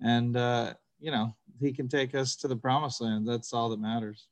and 0.02 0.36
uh, 0.36 0.74
you 1.00 1.12
know 1.12 1.34
he 1.62 1.72
can 1.72 1.88
take 1.88 2.13
us 2.13 2.36
to 2.38 2.50
the 2.50 2.58
promised 2.58 3.00
land. 3.00 3.26
That's 3.26 3.54
all 3.54 3.69
that 3.69 3.80
matters. 3.80 4.28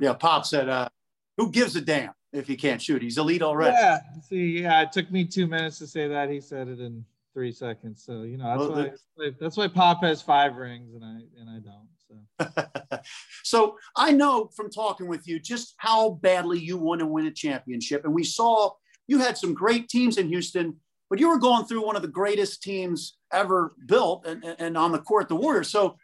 Yeah, 0.00 0.14
Pop 0.14 0.46
said, 0.46 0.68
uh, 0.68 0.88
"Who 1.36 1.52
gives 1.52 1.76
a 1.76 1.80
damn 1.80 2.12
if 2.32 2.48
he 2.48 2.56
can't 2.56 2.82
shoot? 2.82 3.02
He's 3.02 3.18
elite 3.18 3.42
already." 3.42 3.76
Yeah. 3.80 4.00
See, 4.28 4.62
yeah, 4.62 4.82
it 4.82 4.90
took 4.90 5.12
me 5.12 5.24
two 5.24 5.46
minutes 5.46 5.78
to 5.78 5.86
say 5.86 6.08
that. 6.08 6.28
He 6.28 6.40
said 6.40 6.66
it 6.66 6.80
in 6.80 7.04
three 7.32 7.52
seconds. 7.52 8.02
So 8.04 8.22
you 8.22 8.36
know 8.36 8.44
that's 8.44 8.58
well, 8.58 8.90
why 9.16 9.30
that's 9.40 9.56
why 9.56 9.68
Pop 9.68 10.02
has 10.02 10.22
five 10.22 10.56
rings 10.56 10.94
and 10.94 11.04
I 11.04 11.20
and 11.40 11.50
I 11.50 11.58
don't. 11.60 11.88
So. 12.08 12.98
so 13.44 13.76
I 13.96 14.12
know 14.12 14.50
from 14.56 14.70
talking 14.70 15.06
with 15.06 15.28
you 15.28 15.38
just 15.38 15.74
how 15.76 16.10
badly 16.22 16.58
you 16.58 16.76
want 16.76 17.00
to 17.00 17.06
win 17.06 17.26
a 17.26 17.30
championship, 17.30 18.04
and 18.04 18.14
we 18.14 18.24
saw 18.24 18.70
you 19.06 19.18
had 19.18 19.36
some 19.36 19.54
great 19.54 19.88
teams 19.88 20.18
in 20.18 20.28
Houston, 20.28 20.76
but 21.08 21.18
you 21.18 21.28
were 21.28 21.38
going 21.38 21.64
through 21.64 21.84
one 21.84 21.96
of 21.96 22.02
the 22.02 22.08
greatest 22.08 22.62
teams 22.62 23.16
ever 23.32 23.74
built 23.86 24.24
and, 24.26 24.44
and 24.58 24.78
on 24.78 24.92
the 24.92 25.00
court, 25.00 25.28
the 25.28 25.34
Warriors. 25.34 25.68
So 25.68 25.96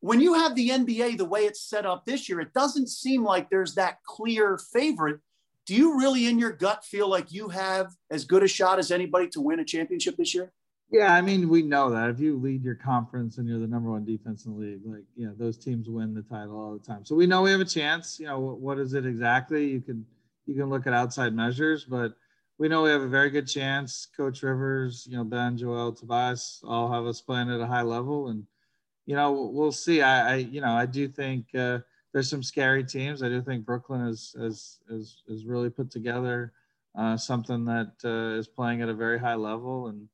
when 0.00 0.20
you 0.20 0.34
have 0.34 0.54
the 0.54 0.70
NBA 0.70 1.18
the 1.18 1.24
way 1.24 1.40
it's 1.40 1.62
set 1.62 1.86
up 1.86 2.04
this 2.04 2.28
year, 2.28 2.40
it 2.40 2.52
doesn't 2.52 2.88
seem 2.88 3.24
like 3.24 3.48
there's 3.48 3.74
that 3.76 3.98
clear 4.06 4.58
favorite. 4.72 5.20
Do 5.66 5.74
you 5.74 5.98
really, 5.98 6.26
in 6.26 6.38
your 6.38 6.52
gut, 6.52 6.84
feel 6.84 7.08
like 7.08 7.32
you 7.32 7.48
have 7.48 7.92
as 8.10 8.24
good 8.24 8.42
a 8.42 8.48
shot 8.48 8.78
as 8.78 8.90
anybody 8.90 9.28
to 9.28 9.40
win 9.40 9.60
a 9.60 9.64
championship 9.64 10.16
this 10.16 10.34
year? 10.34 10.52
Yeah, 10.90 11.14
I 11.14 11.20
mean, 11.20 11.48
we 11.48 11.62
know 11.62 11.90
that 11.90 12.10
if 12.10 12.18
you 12.18 12.36
lead 12.36 12.64
your 12.64 12.74
conference 12.74 13.38
and 13.38 13.48
you're 13.48 13.60
the 13.60 13.66
number 13.66 13.90
one 13.90 14.04
defense 14.04 14.44
in 14.44 14.54
the 14.54 14.58
league, 14.58 14.80
like 14.84 15.04
you 15.14 15.26
know, 15.26 15.34
those 15.38 15.56
teams 15.56 15.88
win 15.88 16.14
the 16.14 16.22
title 16.22 16.58
all 16.58 16.72
the 16.72 16.84
time. 16.84 17.04
So 17.04 17.14
we 17.14 17.28
know 17.28 17.42
we 17.42 17.52
have 17.52 17.60
a 17.60 17.64
chance. 17.64 18.18
You 18.18 18.26
know, 18.26 18.40
what 18.40 18.78
is 18.78 18.92
it 18.94 19.06
exactly? 19.06 19.68
You 19.68 19.80
can 19.80 20.04
you 20.46 20.54
can 20.56 20.68
look 20.68 20.88
at 20.88 20.92
outside 20.92 21.32
measures, 21.32 21.84
but 21.84 22.14
we 22.58 22.66
know 22.68 22.82
we 22.82 22.90
have 22.90 23.02
a 23.02 23.08
very 23.08 23.30
good 23.30 23.46
chance. 23.46 24.08
Coach 24.16 24.42
Rivers, 24.42 25.06
you 25.08 25.16
know, 25.16 25.22
Ben, 25.22 25.56
Joel, 25.56 25.92
Tobias, 25.92 26.60
all 26.66 26.90
have 26.92 27.06
us 27.06 27.20
playing 27.20 27.50
at 27.50 27.60
a 27.60 27.66
high 27.66 27.82
level, 27.82 28.28
and 28.28 28.44
you 29.06 29.14
know, 29.14 29.30
we'll 29.32 29.70
see. 29.72 30.02
I, 30.02 30.32
I 30.32 30.36
you 30.36 30.60
know, 30.60 30.72
I 30.72 30.86
do 30.86 31.06
think 31.06 31.54
uh, 31.54 31.78
there's 32.12 32.28
some 32.28 32.42
scary 32.42 32.82
teams. 32.82 33.22
I 33.22 33.28
do 33.28 33.40
think 33.42 33.64
Brooklyn 33.64 34.08
is 34.08 34.34
is 34.40 34.80
is, 34.90 35.22
is 35.28 35.44
really 35.44 35.70
put 35.70 35.88
together 35.88 36.52
uh, 36.98 37.16
something 37.16 37.64
that 37.66 37.92
uh, 38.04 38.36
is 38.38 38.48
playing 38.48 38.82
at 38.82 38.88
a 38.88 38.94
very 38.94 39.20
high 39.20 39.36
level 39.36 39.86
and 39.86 40.08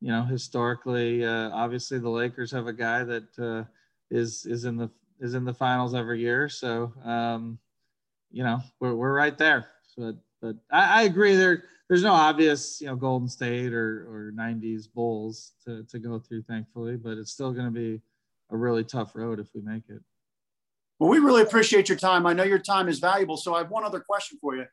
you 0.00 0.08
know, 0.08 0.22
historically, 0.22 1.24
uh, 1.24 1.50
obviously 1.50 1.98
the 1.98 2.08
Lakers 2.08 2.52
have 2.52 2.66
a 2.66 2.72
guy 2.72 3.04
that 3.04 3.38
uh, 3.38 3.64
is 4.10 4.46
is 4.46 4.64
in 4.64 4.76
the 4.76 4.90
is 5.20 5.34
in 5.34 5.44
the 5.44 5.54
finals 5.54 5.94
every 5.94 6.20
year. 6.20 6.48
So, 6.48 6.92
um, 7.04 7.58
you 8.30 8.44
know, 8.44 8.60
we're 8.80 8.94
we're 8.94 9.14
right 9.14 9.36
there. 9.36 9.66
But 9.96 10.16
but 10.40 10.56
I, 10.70 11.00
I, 11.00 11.02
agree 11.02 11.34
there. 11.34 11.64
There's 11.88 12.04
no 12.04 12.12
obvious, 12.12 12.80
you 12.80 12.86
know, 12.86 12.94
Golden 12.94 13.28
State 13.28 13.72
or 13.72 14.06
or 14.08 14.32
'90s 14.36 14.92
Bulls 14.92 15.52
to 15.64 15.82
to 15.84 15.98
go 15.98 16.20
through, 16.20 16.42
thankfully. 16.42 16.96
But 16.96 17.18
it's 17.18 17.32
still 17.32 17.52
going 17.52 17.66
to 17.66 17.72
be 17.72 18.00
a 18.50 18.56
really 18.56 18.84
tough 18.84 19.16
road 19.16 19.40
if 19.40 19.48
we 19.54 19.60
make 19.62 19.82
it. 19.88 20.00
Well, 21.00 21.10
we 21.10 21.18
really 21.18 21.42
appreciate 21.42 21.88
your 21.88 21.98
time. 21.98 22.26
I 22.26 22.32
know 22.32 22.44
your 22.44 22.58
time 22.58 22.88
is 22.88 22.98
valuable. 23.00 23.36
So 23.36 23.54
I 23.54 23.58
have 23.58 23.70
one 23.70 23.84
other 23.84 24.00
question 24.00 24.38
for 24.40 24.56
you. 24.56 24.66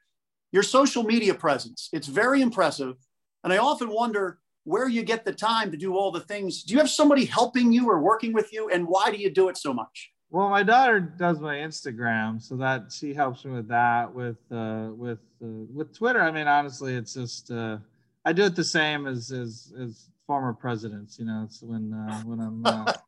Your 0.52 0.64
social 0.64 1.04
media 1.04 1.34
presence, 1.34 1.90
it's 1.92 2.08
very 2.08 2.42
impressive. 2.42 2.96
And 3.44 3.54
I 3.54 3.58
often 3.58 3.90
wonder 3.90 4.40
where 4.66 4.90
you 4.90 5.04
get 5.04 5.24
the 5.24 5.32
time 5.32 5.72
to 5.72 5.78
do 5.78 5.96
all 5.96 6.12
the 6.12 6.20
things. 6.20 6.64
Do 6.64 6.74
you 6.74 6.80
have 6.80 6.90
somebody 6.90 7.24
helping 7.24 7.72
you 7.72 7.88
or 7.90 8.02
working 8.02 8.34
with 8.34 8.52
you? 8.52 8.70
And 8.70 8.88
why 8.88 9.10
do 9.12 9.18
you 9.18 9.30
do 9.30 9.48
it 9.48 9.58
so 9.58 9.74
much? 9.74 10.12
Well, 10.32 10.50
my 10.50 10.64
daughter 10.64 11.00
does 11.00 11.40
my 11.40 11.56
Instagram, 11.56 12.42
so 12.42 12.58
that 12.58 12.92
she 12.92 13.14
helps 13.14 13.46
me 13.46 13.52
with 13.54 13.70
that. 13.70 14.14
With 14.14 14.38
uh, 14.52 14.90
with 14.94 15.20
uh, 15.42 15.64
with 15.74 15.96
Twitter, 15.96 16.22
I 16.22 16.32
mean, 16.32 16.48
honestly, 16.48 16.96
it's 16.96 17.14
just 17.14 17.52
uh, 17.52 17.78
I 18.26 18.34
do 18.34 18.44
it 18.44 18.56
the 18.56 18.64
same 18.64 19.08
as 19.08 19.32
as 19.32 19.72
as 19.80 20.10
former 20.28 20.52
presidents. 20.52 21.18
You 21.20 21.26
know, 21.26 21.44
it's 21.46 21.62
when 21.62 21.94
uh, 21.94 22.22
when 22.24 22.40
I'm. 22.42 22.66
Uh, 22.66 22.94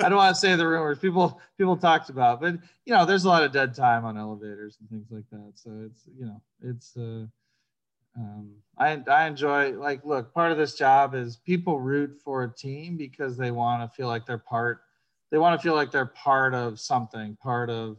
I 0.00 0.08
don't 0.08 0.16
want 0.16 0.34
to 0.34 0.40
say 0.40 0.54
the 0.54 0.66
rumors 0.66 0.98
people 0.98 1.40
people 1.58 1.76
talked 1.76 2.10
about, 2.10 2.40
but 2.40 2.54
you 2.84 2.92
know, 2.92 3.06
there's 3.06 3.24
a 3.24 3.28
lot 3.28 3.42
of 3.42 3.50
dead 3.50 3.74
time 3.74 4.04
on 4.04 4.16
elevators 4.16 4.76
and 4.78 4.88
things 4.90 5.06
like 5.10 5.28
that. 5.32 5.52
So 5.56 5.70
it's 5.86 6.02
you 6.16 6.26
know, 6.26 6.40
it's. 6.62 6.96
Uh, 6.96 7.26
um, 8.16 8.50
I, 8.78 9.02
I 9.08 9.26
enjoy 9.26 9.72
like 9.72 10.04
look 10.04 10.34
part 10.34 10.52
of 10.52 10.58
this 10.58 10.74
job 10.74 11.14
is 11.14 11.36
people 11.36 11.80
root 11.80 12.20
for 12.24 12.42
a 12.44 12.52
team 12.52 12.96
because 12.96 13.36
they 13.36 13.50
want 13.50 13.88
to 13.88 13.94
feel 13.96 14.08
like 14.08 14.26
they're 14.26 14.38
part 14.38 14.82
they 15.30 15.38
want 15.38 15.58
to 15.58 15.62
feel 15.62 15.74
like 15.74 15.90
they're 15.90 16.06
part 16.06 16.54
of 16.54 16.80
something 16.80 17.36
part 17.36 17.70
of 17.70 17.98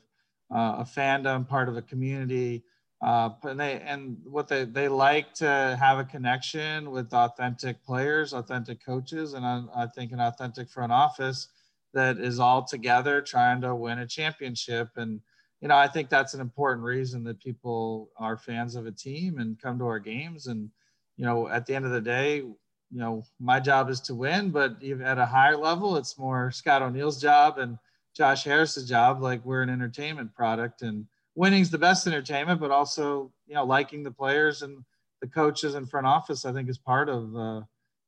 uh, 0.54 0.78
a 0.80 0.84
fandom 0.84 1.48
part 1.48 1.70
of 1.70 1.78
a 1.78 1.82
community 1.82 2.64
uh, 3.02 3.30
and 3.44 3.60
they 3.60 3.80
and 3.82 4.18
what 4.26 4.48
they 4.48 4.66
they 4.66 4.88
like 4.88 5.34
to 5.36 5.78
have 5.80 6.00
a 6.00 6.04
connection 6.04 6.92
with 6.92 7.14
authentic 7.14 7.84
players 7.84 8.34
authentic 8.34 8.84
coaches 8.84 9.34
and 9.34 9.46
I, 9.46 9.64
I 9.76 9.88
think 9.88 10.12
an 10.12 10.20
authentic 10.20 10.70
front 10.70 10.92
office 10.92 11.48
that 11.94 12.18
is 12.18 12.40
all 12.40 12.64
together 12.64 13.22
trying 13.22 13.62
to 13.62 13.74
win 13.74 14.00
a 14.00 14.08
championship 14.08 14.90
and 14.98 15.22
you 15.66 15.70
know, 15.70 15.78
I 15.78 15.88
think 15.88 16.10
that's 16.10 16.36
an 16.36 16.42
important 16.42 16.86
reason 16.86 17.24
that 17.24 17.40
people 17.40 18.12
are 18.18 18.38
fans 18.38 18.76
of 18.76 18.86
a 18.86 18.92
team 18.92 19.40
and 19.40 19.60
come 19.60 19.80
to 19.80 19.88
our 19.88 19.98
games. 19.98 20.46
And, 20.46 20.70
you 21.18 21.26
know, 21.26 21.48
at 21.48 21.66
the 21.66 21.74
end 21.74 21.86
of 21.86 21.92
the 21.92 22.00
day, 22.00 22.36
you 22.36 22.56
know, 22.92 23.24
my 23.40 23.60
job 23.60 23.90
is 23.90 24.00
to 24.02 24.14
win, 24.14 24.52
but 24.52 24.78
even 24.80 25.04
at 25.04 25.18
a 25.18 25.26
higher 25.26 25.58
level, 25.58 25.98
it's 25.98 26.20
more 26.20 26.52
Scott 26.52 26.84
O'Neil's 26.84 27.20
job 27.20 27.58
and 27.58 27.80
Josh 28.16 28.44
Harris's 28.44 28.88
job. 28.88 29.24
Like 29.24 29.44
we're 29.44 29.64
an 29.64 29.72
entertainment 29.72 30.36
product 30.36 30.84
and 30.84 31.08
winning's 31.34 31.72
the 31.72 31.80
best 31.80 32.06
entertainment, 32.06 32.62
but 32.62 32.70
also, 32.70 33.32
you 33.48 33.56
know, 33.56 33.66
liking 33.66 34.04
the 34.04 34.12
players 34.12 34.62
and 34.62 34.86
the 35.20 35.28
coaches 35.28 35.74
and 35.74 35.90
front 35.90 36.06
office, 36.06 36.46
I 36.46 36.54
think 36.54 36.70
is 36.70 36.78
part 36.78 37.10
of, 37.10 37.36
uh, 37.36 37.62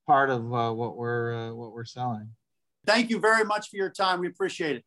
part 0.06 0.30
of 0.30 0.54
uh, 0.54 0.72
what 0.74 0.96
we're, 0.96 1.34
uh, 1.34 1.54
what 1.56 1.72
we're 1.72 1.86
selling. 1.86 2.30
Thank 2.86 3.10
you 3.10 3.20
very 3.20 3.44
much 3.44 3.72
for 3.72 3.78
your 3.78 3.90
time. 3.90 4.20
We 4.20 4.28
appreciate 4.28 4.76
it. 4.76 4.86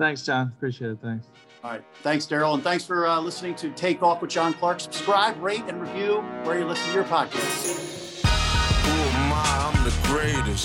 Thanks, 0.00 0.22
John. 0.22 0.50
Appreciate 0.56 0.92
it. 0.92 0.98
Thanks. 1.02 1.26
All 1.62 1.72
right. 1.72 1.84
Thanks, 2.02 2.24
Daryl. 2.24 2.54
And 2.54 2.62
thanks 2.62 2.86
for 2.86 3.06
uh, 3.06 3.20
listening 3.20 3.54
to 3.56 3.68
Take 3.72 4.02
Off 4.02 4.22
with 4.22 4.30
John 4.30 4.54
Clark. 4.54 4.80
Subscribe, 4.80 5.38
rate, 5.42 5.62
and 5.68 5.78
review 5.78 6.22
where 6.44 6.58
you 6.58 6.64
listen 6.64 6.88
to 6.88 6.94
your 6.94 7.04
podcast. 7.04 8.22
Who 8.24 8.90
am 8.90 9.32
I? 9.34 9.70
I'm 9.70 9.84
the 9.84 9.94
greatest. 10.08 10.64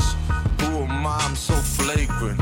Who 0.61 0.83
am 0.83 1.05
I? 1.05 1.17
I'm 1.19 1.35
so 1.35 1.53
flagrant. 1.53 2.39